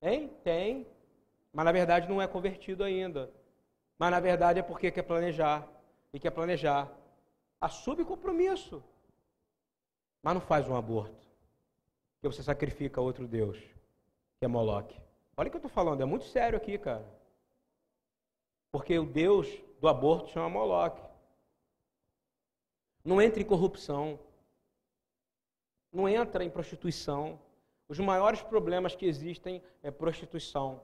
[0.00, 0.28] Tem?
[0.42, 0.86] Tem.
[1.52, 3.30] Mas na verdade não é convertido ainda.
[3.98, 5.68] Mas na verdade é porque quer planejar.
[6.14, 6.90] E quer planejar.
[7.60, 8.82] Assume compromisso.
[10.22, 11.28] Mas não faz um aborto.
[12.14, 13.58] Porque você sacrifica outro Deus,
[14.38, 14.98] que é Moloque.
[15.36, 17.06] Olha o que eu estou falando, é muito sério aqui, cara.
[18.70, 19.46] Porque o Deus
[19.78, 21.02] do aborto chama Moloque.
[23.04, 24.18] Não entre em corrupção
[25.92, 27.38] não entra em prostituição.
[27.88, 30.80] Os maiores problemas que existem é prostituição.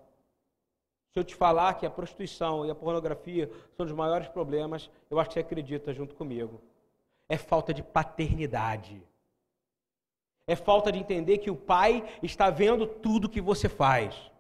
[1.12, 5.18] Se eu te falar que a prostituição e a pornografia são os maiores problemas, eu
[5.18, 6.60] acho que você acredita junto comigo.
[7.28, 9.02] É falta de paternidade.
[10.46, 14.30] É falta de entender que o pai está vendo tudo que você faz.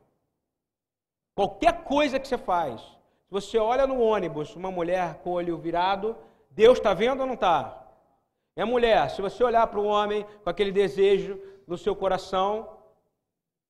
[1.34, 2.80] Qualquer coisa que você faz.
[2.80, 6.16] Se você olha no ônibus uma mulher com o olho virado,
[6.50, 7.87] Deus está vendo ou não está?
[8.58, 12.76] É mulher, se você olhar para o homem com aquele desejo no seu coração,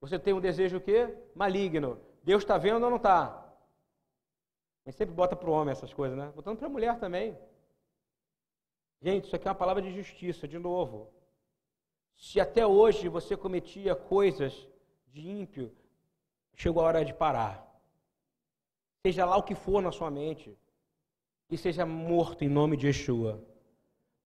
[0.01, 1.15] você tem um desejo o quê?
[1.35, 2.01] Maligno.
[2.25, 3.53] Deus está vendo ou não está?
[4.87, 6.33] Gente sempre bota para o homem essas coisas, né?
[6.35, 7.37] Botando para a mulher também.
[9.03, 11.13] Gente, isso aqui é uma palavra de justiça, de novo.
[12.17, 14.67] Se até hoje você cometia coisas
[15.09, 15.71] de ímpio,
[16.55, 17.79] chegou a hora de parar.
[19.05, 20.57] Seja lá o que for na sua mente,
[21.51, 23.47] e seja morto em nome de Yeshua.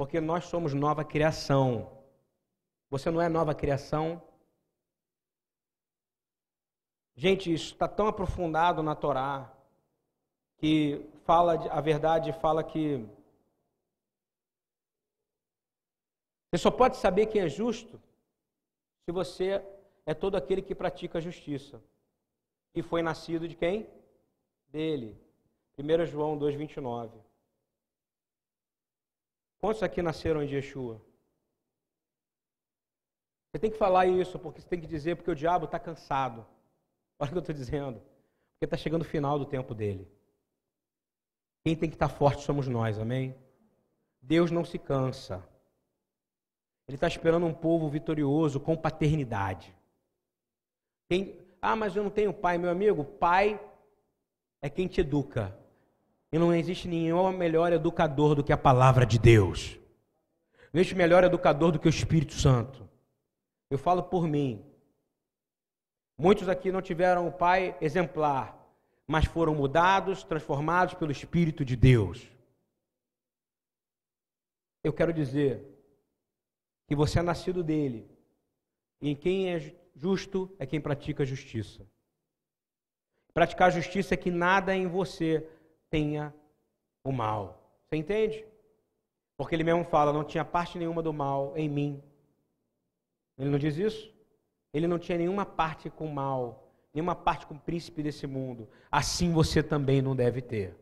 [0.03, 1.97] Porque nós somos nova criação.
[2.91, 4.21] Você não é nova criação?
[7.15, 9.57] Gente, isso está tão aprofundado na Torá
[10.57, 13.09] que fala a verdade fala que
[16.51, 18.03] Você só pode saber quem é justo
[19.05, 19.65] se você
[20.05, 21.81] é todo aquele que pratica a justiça.
[22.75, 23.89] E foi nascido de quem?
[24.67, 25.17] Dele.
[25.79, 27.32] 1 João 2,29.
[29.63, 31.01] Quantos aqui nasceram de Yeshua?
[33.47, 36.45] Você tem que falar isso, porque você tem que dizer, porque o diabo está cansado.
[37.17, 38.01] Olha o que eu estou dizendo.
[38.01, 40.11] Porque está chegando o final do tempo dele.
[41.65, 43.37] Quem tem que estar tá forte somos nós, amém?
[44.21, 45.49] Deus não se cansa.
[46.89, 49.73] Ele está esperando um povo vitorioso com paternidade.
[51.09, 53.05] Quem, ah, mas eu não tenho pai, meu amigo.
[53.05, 53.65] Pai
[54.61, 55.57] é quem te educa.
[56.33, 59.79] E não existe nenhum melhor educador do que a palavra de Deus.
[60.73, 62.89] Não existe melhor educador do que o Espírito Santo.
[63.71, 64.65] Eu falo por mim.
[66.17, 68.59] Muitos aqui não tiveram o pai exemplar,
[69.07, 72.27] mas foram mudados, transformados pelo Espírito de Deus.
[74.83, 75.69] Eu quero dizer
[76.87, 78.11] que você é nascido dele,
[79.01, 81.87] e quem é justo é quem pratica justiça.
[83.35, 85.47] Praticar justiça é que nada em você
[85.93, 86.35] tenha
[87.05, 87.63] o mal.
[87.85, 88.47] Você entende?
[89.37, 92.03] Porque ele mesmo fala: não tinha parte nenhuma do mal em mim.
[93.39, 94.11] Ele não diz isso?
[94.73, 98.67] Ele não tinha nenhuma parte com mal, nenhuma parte com o príncipe desse mundo.
[98.91, 100.75] Assim você também não deve ter.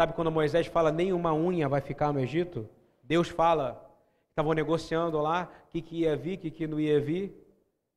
[0.00, 2.68] Sabe quando Moisés fala nenhuma unha vai ficar no Egito?
[3.02, 3.94] Deus fala,
[4.30, 7.32] estavam negociando lá, o que, que ia vir, o que, que não ia vir,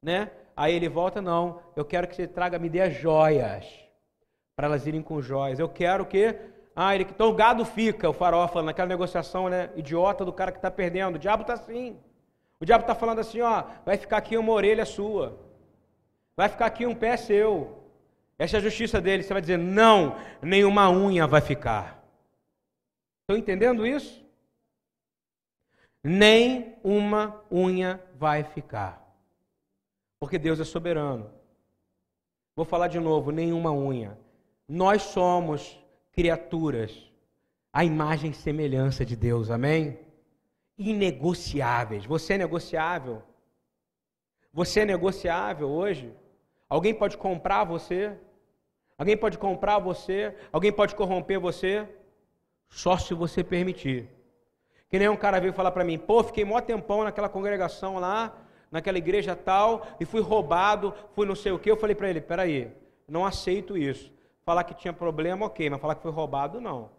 [0.03, 0.29] né?
[0.55, 3.86] Aí ele volta, não, eu quero que você traga, me dê as joias,
[4.57, 5.59] para elas irem com joias.
[5.59, 6.35] Eu quero que,
[6.75, 10.51] ah, ele, então o gado fica, o faraó falando, naquela negociação, né, idiota do cara
[10.51, 11.95] que está perdendo, o diabo está assim.
[12.59, 15.37] O diabo está falando assim, ó, vai ficar aqui uma orelha sua,
[16.35, 17.83] vai ficar aqui um pé seu.
[18.39, 19.21] Essa é a justiça dele.
[19.21, 22.03] Você vai dizer, não, nenhuma unha vai ficar.
[23.21, 24.25] Estão entendendo isso?
[26.03, 29.05] Nem uma unha vai ficar.
[30.19, 31.29] Porque Deus é soberano.
[32.55, 34.17] Vou falar de novo, nenhuma unha.
[34.67, 35.79] Nós somos
[36.11, 37.09] criaturas,
[37.71, 39.97] a imagem e semelhança de Deus, amém?
[40.77, 42.05] Inegociáveis.
[42.05, 43.23] Você é negociável?
[44.51, 46.13] Você é negociável hoje?
[46.67, 48.17] Alguém pode comprar você?
[48.97, 50.35] Alguém pode comprar você?
[50.51, 51.87] Alguém pode corromper você?
[52.67, 54.09] Só se você permitir.
[54.89, 58.35] Que nem um cara veio falar para mim, pô, fiquei mó tempão naquela congregação lá,
[58.69, 61.71] naquela igreja tal, e fui roubado, fui não sei o que.
[61.71, 62.69] Eu falei para ele, peraí,
[63.07, 64.16] não aceito isso.
[64.47, 66.89] Falar que tinha problema, ok, mas falar que foi roubado, não.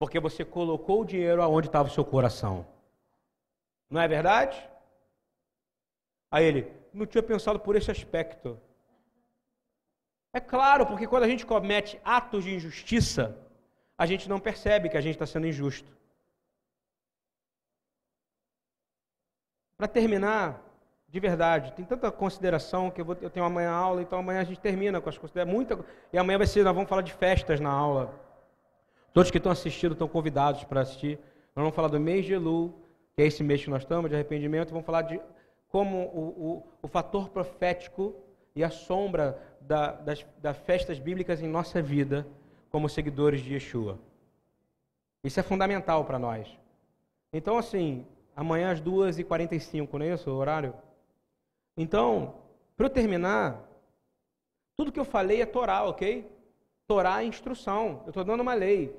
[0.00, 2.66] Porque você colocou o dinheiro aonde estava o seu coração.
[3.88, 4.68] Não é verdade?
[6.28, 8.60] Aí ele, não tinha pensado por esse aspecto.
[10.32, 13.38] É claro, porque quando a gente comete atos de injustiça,
[13.96, 15.96] a gente não percebe que a gente está sendo injusto.
[19.76, 20.60] Para terminar,
[21.12, 24.44] de verdade, tem tanta consideração que eu, vou, eu tenho amanhã aula, então amanhã a
[24.44, 25.54] gente termina com as considerações.
[25.54, 25.78] Muita,
[26.10, 28.18] e amanhã vai ser, nós vamos falar de festas na aula.
[29.12, 31.18] Todos que estão assistindo estão convidados para assistir.
[31.54, 32.72] Nós vamos falar do mês de Elu,
[33.14, 35.20] que é esse mês que nós estamos, de arrependimento, vamos falar de
[35.68, 38.16] como o, o, o fator profético
[38.56, 42.26] e a sombra da, das, das festas bíblicas em nossa vida
[42.70, 43.98] como seguidores de Yeshua.
[45.22, 46.48] Isso é fundamental para nós.
[47.30, 50.72] Então, assim, amanhã às 2h45, não é isso o horário?
[51.76, 52.34] Então,
[52.76, 53.68] para eu terminar,
[54.76, 56.30] tudo que eu falei é Torá, ok?
[56.86, 58.02] Torá é instrução.
[58.04, 58.94] Eu estou dando uma lei.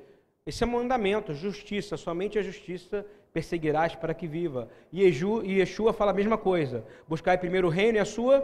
[0.46, 1.98] Esse é um mandamento, justiça.
[1.98, 4.70] Somente a justiça perseguirás para que viva.
[4.92, 6.86] E Yeshua fala a mesma coisa.
[7.08, 8.40] Buscai primeiro o reino e a sua.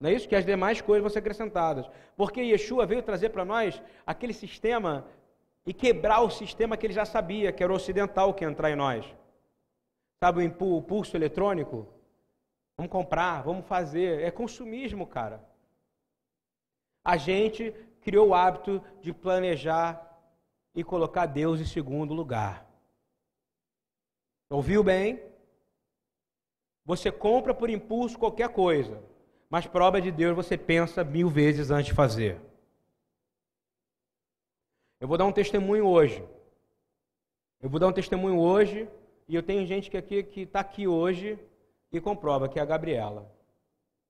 [0.00, 0.28] Não é isso?
[0.28, 1.88] Que as demais coisas vão ser acrescentadas.
[2.16, 5.06] Porque Yeshua veio trazer para nós aquele sistema
[5.66, 8.70] e quebrar o sistema que ele já sabia, que era o ocidental que ia entrar
[8.70, 9.06] em nós.
[10.22, 11.86] Sabe o pulso eletrônico?
[12.76, 14.20] Vamos comprar, vamos fazer.
[14.20, 15.44] É consumismo, cara.
[17.04, 20.00] A gente criou o hábito de planejar
[20.74, 22.66] e colocar Deus em segundo lugar.
[24.50, 25.22] Ouviu bem?
[26.84, 29.02] Você compra por impulso qualquer coisa,
[29.48, 32.40] mas prova de Deus você pensa mil vezes antes de fazer.
[35.00, 36.26] Eu vou dar um testemunho hoje.
[37.60, 38.88] Eu vou dar um testemunho hoje
[39.28, 41.38] e eu tenho gente que aqui que está aqui hoje
[41.92, 43.30] e comprova que é a Gabriela.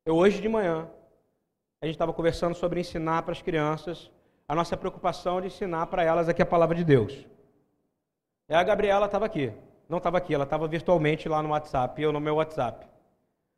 [0.05, 0.89] Eu hoje de manhã
[1.81, 4.11] a gente estava conversando sobre ensinar para as crianças
[4.49, 7.27] a nossa preocupação de ensinar para elas aqui a palavra de Deus.
[8.49, 9.53] E a Gabriela estava aqui,
[9.89, 12.87] não estava aqui, ela estava virtualmente lá no WhatsApp, eu no meu WhatsApp.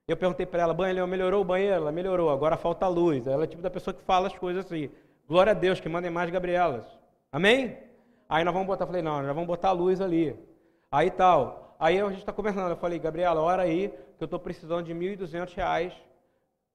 [0.06, 1.74] Eu perguntei para ela, banheiro, melhorou o banheiro?
[1.74, 3.26] Ela melhorou, agora falta luz.
[3.26, 4.88] Ela é tipo da pessoa que fala as coisas assim.
[5.26, 6.86] Glória a Deus, que mandem mais Gabrielas.
[7.32, 7.76] Amém?
[8.28, 10.36] Aí nós vamos botar, falei, não, nós vamos botar a luz ali.
[10.90, 11.76] Aí tal.
[11.78, 12.70] Aí a gente está conversando.
[12.70, 15.92] Eu falei, Gabriela, ora aí que eu estou precisando de R$ 1.200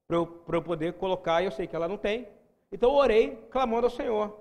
[0.07, 1.41] para eu, eu poder colocar.
[1.41, 2.27] E eu sei que ela não tem.
[2.71, 4.39] Então eu orei clamando ao Senhor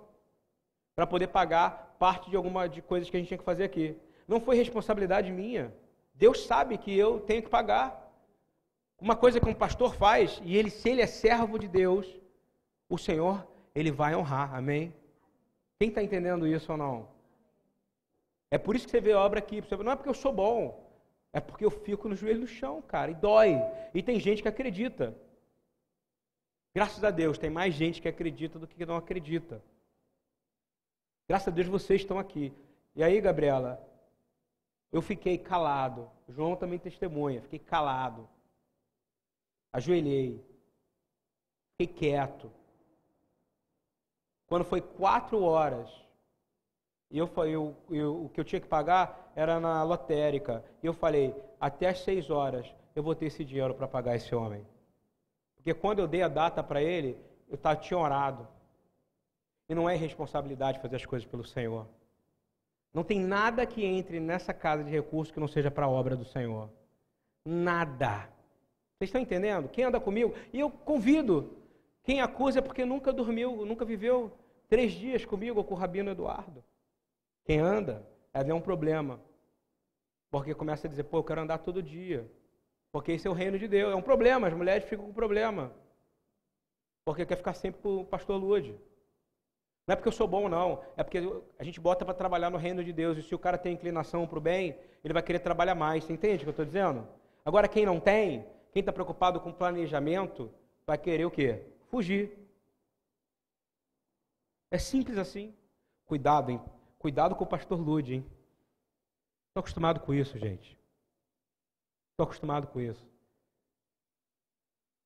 [0.95, 3.97] para poder pagar parte de alguma de coisas que a gente tinha que fazer aqui.
[4.27, 5.73] Não foi responsabilidade minha.
[6.15, 8.09] Deus sabe que eu tenho que pagar.
[9.01, 12.07] Uma coisa que um pastor faz, e ele, se ele é servo de Deus,
[12.89, 14.55] o Senhor, ele vai honrar.
[14.55, 14.95] Amém?
[15.79, 17.09] Quem está entendendo isso ou não?
[18.51, 19.63] É por isso que você vê a obra aqui.
[19.83, 20.91] Não é porque eu sou bom.
[21.33, 23.57] É porque eu fico no joelho no chão, cara, e dói.
[23.95, 25.17] E tem gente que acredita.
[26.75, 29.63] Graças a Deus, tem mais gente que acredita do que não acredita.
[31.29, 32.53] Graças a Deus vocês estão aqui.
[32.97, 33.81] E aí, Gabriela,
[34.91, 36.11] eu fiquei calado.
[36.29, 37.43] João também testemunha.
[37.43, 38.29] Fiquei calado.
[39.73, 40.45] Ajoelhei.
[41.79, 42.51] Fiquei quieto.
[44.49, 45.89] Quando foi quatro horas,
[47.11, 50.65] e eu eu, eu, o que eu tinha que pagar era na lotérica.
[50.83, 54.35] E eu falei, até as seis horas eu vou ter esse dinheiro para pagar esse
[54.35, 54.65] homem.
[55.57, 58.47] Porque quando eu dei a data para ele, eu tava, tinha orado.
[59.69, 61.87] E não é irresponsabilidade fazer as coisas pelo Senhor.
[62.95, 66.17] Não tem nada que entre nessa casa de recursos que não seja para a obra
[66.17, 66.71] do Senhor.
[67.45, 68.29] Nada.
[68.97, 69.69] Vocês estão entendendo?
[69.69, 70.35] Quem anda comigo?
[70.53, 71.57] E eu convido.
[72.03, 74.33] Quem acusa é porque nunca dormiu, nunca viveu
[74.69, 76.65] três dias comigo ou com o Rabino Eduardo.
[77.51, 79.21] Quem anda, é um problema.
[80.31, 82.31] Porque começa a dizer, pô, eu quero andar todo dia.
[82.93, 83.93] Porque esse é o reino de Deus.
[83.93, 85.73] É um problema, as mulheres ficam com problema.
[87.05, 88.79] Porque quer ficar sempre com o pastor Lude.
[89.85, 90.81] Não é porque eu sou bom, não.
[90.97, 91.19] É porque
[91.59, 93.19] a gente bota para trabalhar no reino de Deus.
[93.19, 96.05] E se o cara tem inclinação para o bem, ele vai querer trabalhar mais.
[96.05, 97.05] Você entende o que eu estou dizendo?
[97.45, 100.55] Agora, quem não tem, quem está preocupado com planejamento,
[100.87, 101.65] vai querer o quê?
[101.91, 102.31] Fugir.
[104.71, 105.53] É simples assim.
[106.07, 106.61] Cuidado, hein?
[107.01, 108.27] Cuidado com o pastor Lude, hein?
[109.49, 110.79] Estou acostumado com isso, gente.
[112.13, 113.09] Estou acostumado com isso.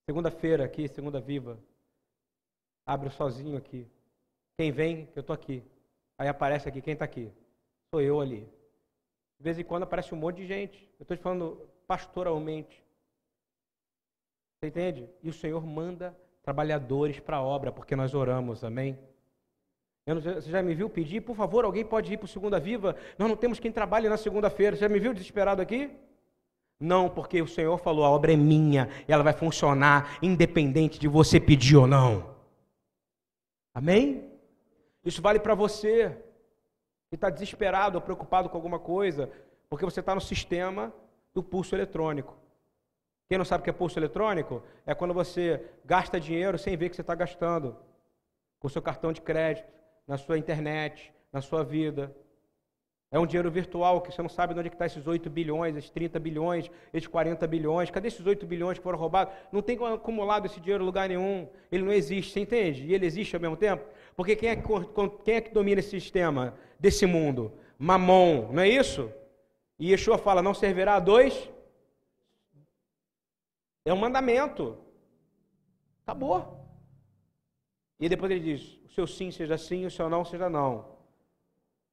[0.05, 1.57] Segunda-feira aqui, segunda viva.
[2.85, 3.89] Abre sozinho aqui.
[4.59, 5.63] Quem vem, eu estou aqui.
[6.19, 7.33] Aí aparece aqui, quem está aqui?
[7.95, 8.41] Sou eu ali.
[9.39, 10.83] De vez em quando aparece um monte de gente.
[10.99, 12.85] Eu estou te falando pastoralmente.
[14.59, 15.09] Você entende?
[15.23, 18.99] E o Senhor manda trabalhadores para a obra, porque nós oramos, amém?
[20.07, 22.95] Você já me viu pedir, por favor, alguém pode ir para o Segunda Viva?
[23.19, 24.77] Nós não temos quem trabalhe na segunda-feira.
[24.77, 25.91] Você já me viu desesperado aqui?
[26.79, 31.09] Não, porque o Senhor falou, a obra é minha, e ela vai funcionar independente de
[31.09, 32.35] você pedir ou não.
[33.73, 34.31] Amém?
[35.03, 36.19] Isso vale para você
[37.09, 39.31] que está desesperado ou preocupado com alguma coisa,
[39.71, 40.93] porque você está no sistema
[41.33, 42.37] do pulso eletrônico.
[43.27, 44.63] Quem não sabe o que é pulso eletrônico?
[44.85, 47.75] É quando você gasta dinheiro sem ver que você está gastando.
[48.59, 49.69] Com o seu cartão de crédito,
[50.07, 52.15] na sua internet, na sua vida.
[53.15, 55.89] É um dinheiro virtual que você não sabe onde é está esses 8 bilhões, esses
[55.89, 57.89] 30 bilhões, esses 40 bilhões.
[57.89, 59.33] Cadê esses 8 bilhões que foram roubados?
[59.53, 61.49] Não tem acumulado esse dinheiro em lugar nenhum.
[61.71, 62.85] Ele não existe, você entende?
[62.85, 63.85] E ele existe ao mesmo tempo?
[64.17, 67.53] Porque quem é, quem é que domina esse sistema desse mundo?
[67.79, 69.09] Mamon, não é isso?
[69.79, 71.49] E Yeshua fala: não servirá a dois.
[73.85, 74.77] É um mandamento.
[76.03, 76.64] Acabou.
[77.99, 80.97] E depois ele diz: o seu sim seja sim, o seu não seja não.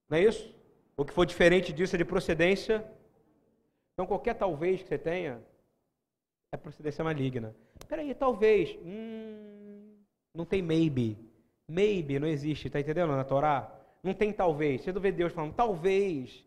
[0.10, 0.54] Não é isso?
[0.98, 2.86] O que for diferente disso é de procedência.
[3.94, 5.42] Então, qualquer talvez que você tenha
[6.52, 7.56] é procedência maligna.
[7.88, 8.78] Peraí, talvez.
[8.84, 9.96] Hum,
[10.34, 11.18] não tem maybe.
[11.68, 13.74] Maybe não existe, está entendendo na Torá?
[14.04, 14.82] Não tem talvez.
[14.82, 16.46] Você não vê Deus falando talvez,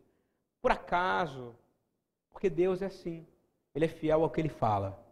[0.61, 1.55] por acaso.
[2.31, 3.27] Porque Deus é assim.
[3.75, 5.03] Ele é fiel ao que ele fala.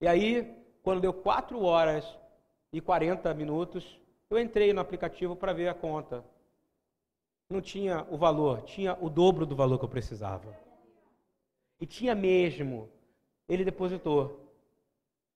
[0.00, 2.04] E aí, quando deu 4 horas
[2.72, 4.00] e 40 minutos,
[4.30, 6.24] eu entrei no aplicativo para ver a conta.
[7.48, 10.54] Não tinha o valor, tinha o dobro do valor que eu precisava.
[11.80, 12.90] E tinha mesmo.
[13.48, 14.52] Ele depositou.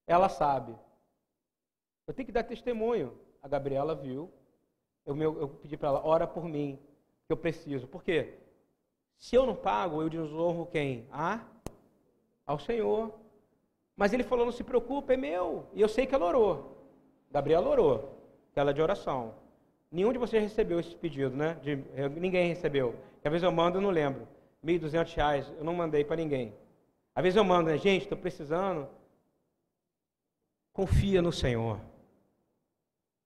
[0.06, 0.76] Ela sabe.
[2.06, 3.18] Eu tenho que dar testemunho.
[3.42, 4.30] A Gabriela viu.
[5.06, 6.78] Eu, eu pedi para ela, ora por mim,
[7.26, 7.86] que eu preciso.
[7.86, 8.38] Por quê?
[9.16, 11.06] Se eu não pago, eu desonro quem?
[11.10, 11.44] Ah,
[12.44, 13.14] ao Senhor.
[13.96, 15.66] Mas ele falou, não se preocupe, é meu.
[15.72, 16.81] E eu sei que ela orou.
[17.32, 18.18] Gabriela orou.
[18.54, 19.34] Ela é de oração.
[19.90, 21.54] Nenhum de vocês recebeu esse pedido, né?
[21.62, 21.76] De,
[22.20, 22.94] ninguém recebeu.
[23.24, 24.28] às vezes eu mando e não lembro.
[24.62, 26.54] R$ 1.200, eu não mandei para ninguém.
[27.14, 27.78] Às vezes eu mando, né?
[27.78, 28.88] Gente, estou precisando.
[30.72, 31.80] Confia no Senhor.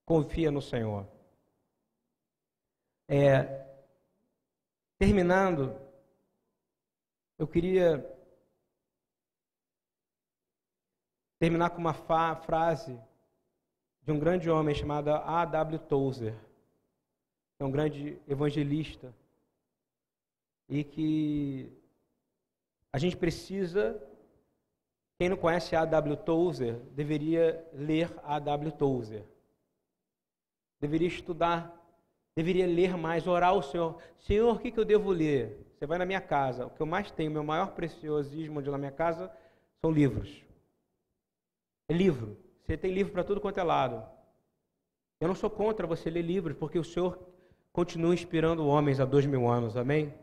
[0.05, 1.05] Confia no Senhor.
[3.09, 3.65] É,
[4.97, 5.79] terminando,
[7.37, 8.05] eu queria
[11.39, 12.99] terminar com uma frase
[14.07, 15.79] de um grande homem chamado A.W.
[15.79, 16.33] Tozer.
[17.59, 19.13] É um grande evangelista.
[20.69, 21.69] e que
[22.93, 24.01] a gente precisa.
[25.19, 26.15] Quem não conhece A.W.
[26.15, 28.71] Tozer deveria ler A.W.
[28.71, 29.25] Tozer.
[30.79, 31.75] Deveria estudar,
[32.33, 34.01] deveria ler mais, orar ao Senhor.
[34.19, 35.67] Senhor, o que, que eu devo ler?
[35.73, 36.67] Você vai na minha casa.
[36.67, 39.29] O que eu mais tenho, meu maior preciosismo de na minha casa
[39.81, 40.45] são livros.
[41.89, 42.46] É livro.
[42.67, 44.05] Você tem livro para tudo quanto é lado.
[45.21, 47.17] Eu não sou contra você ler livros, porque o Senhor
[47.71, 49.77] continua inspirando homens há dois mil anos.
[49.77, 50.13] Amém?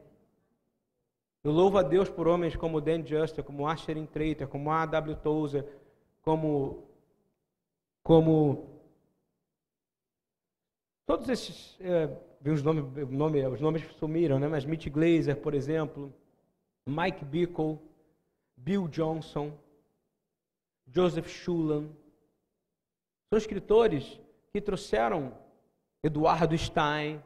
[1.43, 5.17] Eu louvo a Deus por homens como Dan Juster, como Asher Traiter, como A.W.
[5.17, 5.67] Tozer,
[6.21, 6.87] como,
[8.03, 8.69] como
[11.07, 12.15] todos esses, é,
[12.51, 14.49] os nomes, nome, os nomes sumiram, né?
[14.49, 16.13] mas Mitch Glazer, por exemplo,
[16.87, 17.79] Mike Bickle,
[18.55, 19.51] Bill Johnson,
[20.87, 21.91] Joseph Schulam,
[23.35, 24.21] são escritores
[24.53, 25.33] que trouxeram
[26.05, 27.21] Eduardo Stein.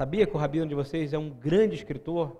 [0.00, 2.34] Sabia que o rabino de vocês é um grande escritor?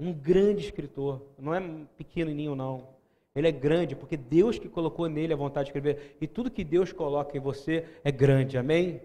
[0.00, 1.60] Um grande escritor, não é
[1.98, 2.88] pequenininho não.
[3.34, 6.16] Ele é grande porque Deus que colocou nele a vontade de escrever.
[6.22, 9.02] E tudo que Deus coloca em você é grande, amém?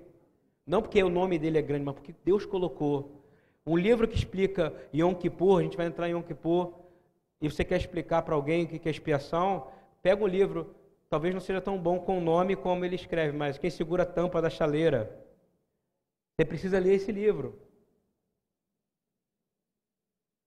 [0.66, 3.22] Não porque o nome dele é grande, mas porque Deus colocou.
[3.68, 6.72] Um livro que explica Yom Kippur, a gente vai entrar em Yom Kippur,
[7.42, 9.68] e você quer explicar para alguém o que é expiação,
[10.02, 10.74] pega um livro,
[11.10, 14.06] talvez não seja tão bom com o nome como ele escreve, mas quem segura a
[14.06, 15.24] tampa da chaleira.
[16.36, 17.60] Você precisa ler esse livro.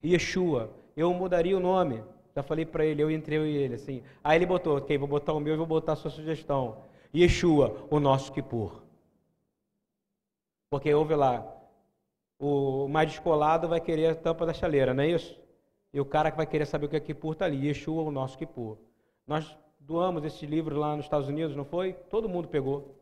[0.04, 0.70] Yeshua.
[0.96, 2.04] Eu mudaria o nome.
[2.34, 4.02] Já falei para ele, eu entrei eu e ele, assim.
[4.22, 6.82] Aí ele botou, ok, vou botar o meu e vou botar a sua sugestão.
[7.14, 8.82] Yeshua, o nosso Kippur.
[10.70, 11.46] Porque ouve lá,
[12.38, 15.40] o mais descolado vai querer a tampa da chaleira, não é isso?
[15.92, 18.10] E o cara que vai querer saber o que é Kippur está ali, Yeshua, o
[18.10, 18.76] nosso Kippur.
[19.26, 21.92] Nós doamos esse livro lá nos Estados Unidos, não foi?
[21.92, 22.96] Todo mundo pegou.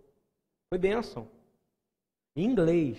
[0.69, 1.29] Foi bênção.
[2.35, 2.99] Em inglês.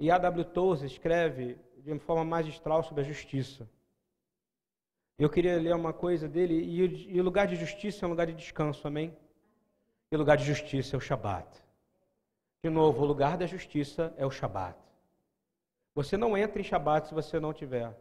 [0.00, 0.44] E A.W.
[0.46, 3.68] Tozer escreve de uma forma magistral sobre a justiça.
[5.18, 8.34] Eu queria ler uma coisa dele, e o lugar de justiça é um lugar de
[8.34, 9.16] descanso, amém?
[10.10, 11.48] E o lugar de justiça é o Shabat.
[12.62, 14.78] De novo, o lugar da justiça é o Shabat.
[15.94, 17.92] Você não entra em Shabat se você não tiver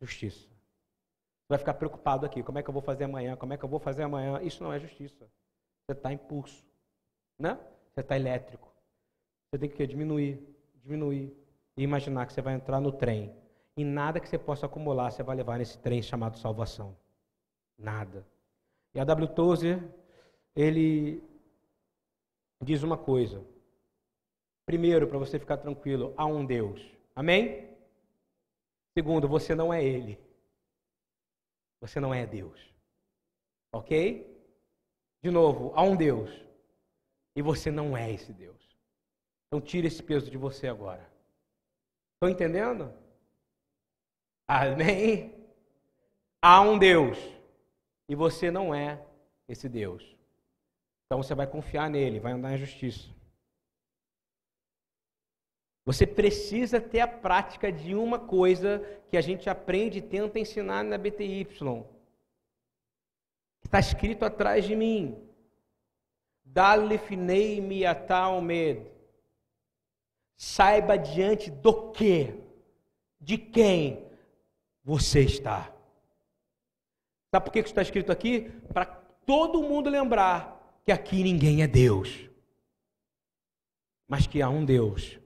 [0.00, 0.53] justiça.
[1.54, 3.68] Vai ficar preocupado aqui, como é que eu vou fazer amanhã, como é que eu
[3.68, 4.42] vou fazer amanhã.
[4.42, 5.24] Isso não é justiça.
[5.86, 6.64] Você está em pulso,
[7.38, 7.56] né?
[7.92, 8.74] Você está elétrico.
[9.46, 10.44] Você tem que diminuir,
[10.82, 11.32] diminuir,
[11.76, 13.32] e imaginar que você vai entrar no trem
[13.76, 16.96] e nada que você possa acumular você vai levar nesse trem chamado salvação.
[17.78, 18.26] Nada.
[18.92, 19.28] E a W.
[19.28, 19.80] Tozer,
[20.56, 21.22] ele
[22.64, 23.40] diz uma coisa.
[24.66, 26.84] Primeiro, para você ficar tranquilo, há um Deus.
[27.14, 27.70] Amém?
[28.98, 30.18] Segundo, você não é Ele.
[31.84, 32.58] Você não é Deus.
[33.70, 34.26] Ok?
[35.22, 36.30] De novo, há um Deus.
[37.36, 38.56] E você não é esse Deus.
[39.46, 41.06] Então tire esse peso de você agora.
[42.14, 42.90] Estão entendendo?
[44.48, 45.34] Amém?
[46.40, 47.18] Há um Deus
[48.08, 49.04] e você não é
[49.46, 50.02] esse Deus.
[51.04, 53.10] Então você vai confiar nele, vai andar em justiça.
[55.84, 60.82] Você precisa ter a prática de uma coisa que a gente aprende e tenta ensinar
[60.82, 61.46] na BTY.
[63.62, 65.14] Está escrito atrás de mim.
[66.42, 68.86] Dalifinei miatalmed.
[70.36, 72.34] Saiba diante do que,
[73.20, 74.06] de quem
[74.82, 75.70] você está.
[77.30, 78.50] Sabe por que está escrito aqui?
[78.72, 82.28] Para todo mundo lembrar que aqui ninguém é Deus,
[84.08, 85.18] mas que há um Deus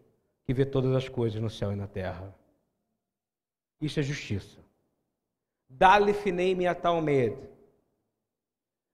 [0.49, 2.35] que vê todas as coisas no céu e na terra.
[3.79, 4.59] Isso é justiça.
[5.69, 7.47] Dalifinei-me a tal medo.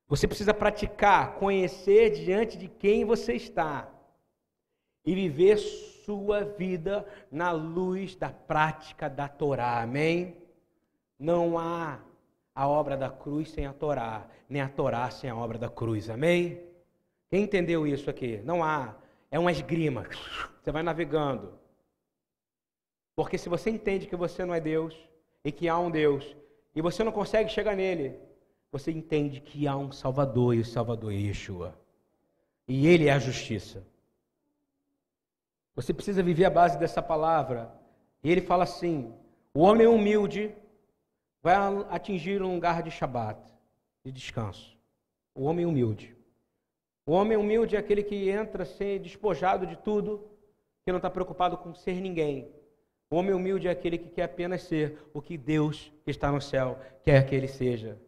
[0.09, 3.88] Você precisa praticar, conhecer diante de quem você está
[5.07, 9.80] e viver sua vida na luz da prática da Torá.
[9.80, 10.36] Amém?
[11.16, 12.00] Não há
[12.52, 16.11] a obra da cruz sem a Torá, nem a Torá sem a obra da cruz.
[16.11, 16.61] Amém?
[17.30, 18.38] Quem entendeu isso aqui?
[18.38, 18.96] Não há.
[19.30, 20.05] É uma esgrima.
[20.64, 21.58] Você vai navegando.
[23.14, 24.96] Porque se você entende que você não é Deus
[25.44, 26.34] e que há um Deus
[26.74, 28.18] e você não consegue chegar nele,
[28.72, 31.78] você entende que há um Salvador e o Salvador é Yeshua.
[32.66, 33.86] E ele é a justiça.
[35.76, 37.70] Você precisa viver a base dessa palavra.
[38.22, 39.12] E ele fala assim:
[39.52, 40.54] o homem humilde
[41.42, 41.56] vai
[41.90, 43.38] atingir um lugar de Shabat,
[44.02, 44.74] de descanso.
[45.34, 46.16] O homem humilde.
[47.04, 50.26] O homem humilde é aquele que entra sem despojado de tudo,
[50.85, 52.49] que não está preocupado com ser ninguém.
[53.11, 56.41] O homem humilde é aquele que quer apenas ser o que Deus que está no
[56.41, 57.99] céu quer que ele seja.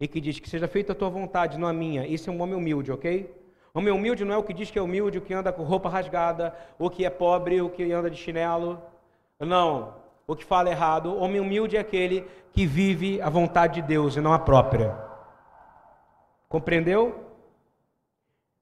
[0.00, 2.06] E que diz que seja feita a tua vontade, não a minha.
[2.06, 3.34] Isso é um homem humilde, ok?
[3.74, 5.88] Homem humilde não é o que diz que é humilde, o que anda com roupa
[5.88, 8.80] rasgada, o que é pobre, o que anda de chinelo.
[9.40, 9.94] Não,
[10.26, 11.16] o que fala errado.
[11.16, 14.96] Homem humilde é aquele que vive a vontade de Deus e não a própria.
[16.48, 17.24] Compreendeu?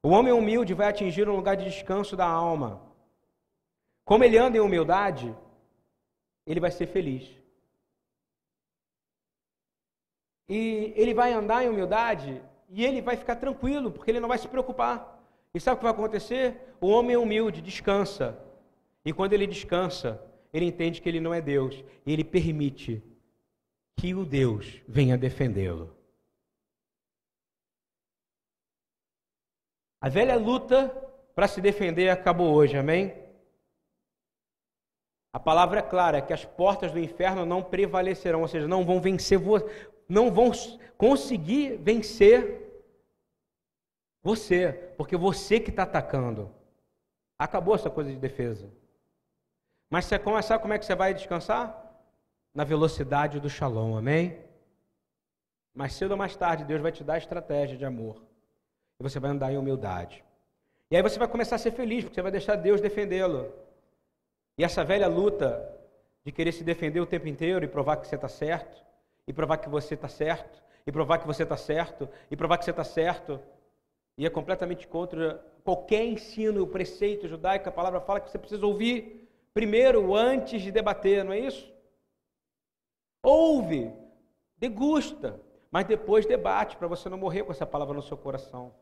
[0.03, 2.86] O homem humilde vai atingir um lugar de descanso da alma.
[4.07, 5.37] Como ele anda em humildade,
[6.47, 7.29] ele vai ser feliz.
[10.49, 12.41] E ele vai andar em humildade
[12.71, 15.21] e ele vai ficar tranquilo, porque ele não vai se preocupar.
[15.53, 16.57] E sabe o que vai acontecer?
[16.81, 18.39] O homem humilde descansa.
[19.05, 21.75] E quando ele descansa, ele entende que ele não é Deus.
[22.07, 23.03] E ele permite
[23.97, 25.97] que o Deus venha defendê-lo.
[30.01, 30.89] A velha luta
[31.35, 33.26] para se defender acabou hoje, amém?
[35.37, 39.03] A palavra é clara, que as portas do inferno não prevalecerão, ou seja, não vão
[39.03, 39.39] vencer,
[40.09, 40.51] não vão
[40.97, 42.83] conseguir vencer
[44.23, 46.51] você, porque você que está atacando.
[47.39, 48.67] Acabou essa coisa de defesa.
[49.91, 51.85] Mas você começar, como é que você vai descansar?
[52.55, 54.43] Na velocidade do shalom, amém?
[55.75, 58.23] Mais cedo ou mais tarde, Deus vai te dar estratégia de amor.
[58.99, 60.25] E você vai andar em humildade.
[60.91, 63.66] E aí você vai começar a ser feliz, porque você vai deixar Deus defendê-lo.
[64.59, 65.75] E essa velha luta
[66.25, 68.85] de querer se defender o tempo inteiro e provar que você está certo,
[69.27, 72.65] e provar que você está certo, e provar que você está certo, e provar que
[72.65, 73.41] você está certo,
[74.17, 78.65] e é completamente contra qualquer ensino, o preceito judaico, a palavra fala que você precisa
[78.65, 81.73] ouvir primeiro antes de debater, não é isso?
[83.23, 83.93] Ouve,
[84.57, 85.41] degusta,
[85.71, 88.75] mas depois debate para você não morrer com essa palavra no seu coração.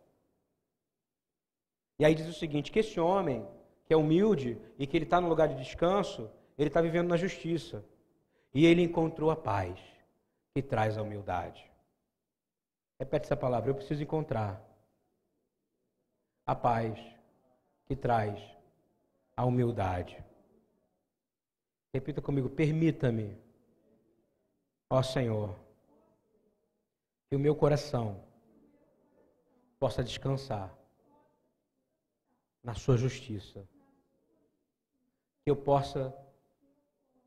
[1.99, 3.47] E aí diz o seguinte: que esse homem,
[3.85, 7.17] que é humilde e que ele está no lugar de descanso, ele está vivendo na
[7.17, 7.85] justiça.
[8.53, 9.79] E ele encontrou a paz
[10.55, 11.71] que traz a humildade.
[12.99, 14.63] Repete essa palavra, eu preciso encontrar
[16.47, 16.99] a paz
[17.87, 18.41] que traz
[19.37, 20.23] a humildade.
[21.93, 23.37] Repita comigo, permita-me,
[24.89, 25.59] ó Senhor,
[27.29, 28.25] que o meu coração
[29.79, 30.73] possa descansar
[32.63, 33.69] na Sua justiça.
[35.45, 36.17] Que eu possa,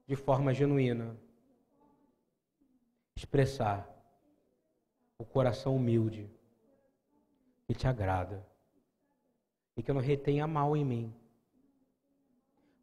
[0.08, 1.16] de forma genuína,
[3.16, 3.88] expressar
[5.18, 6.30] o coração humilde
[7.68, 8.46] que te agrada
[9.76, 11.14] e que eu não retenha mal em mim,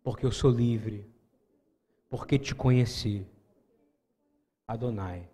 [0.04, 1.12] porque eu sou livre,
[2.08, 3.26] porque te conheci.
[4.68, 5.28] Adonai.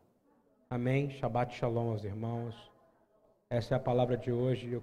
[0.70, 1.10] Amém.
[1.10, 2.54] Shabbat shalom aos irmãos.
[3.50, 4.80] Essa é a palavra de hoje.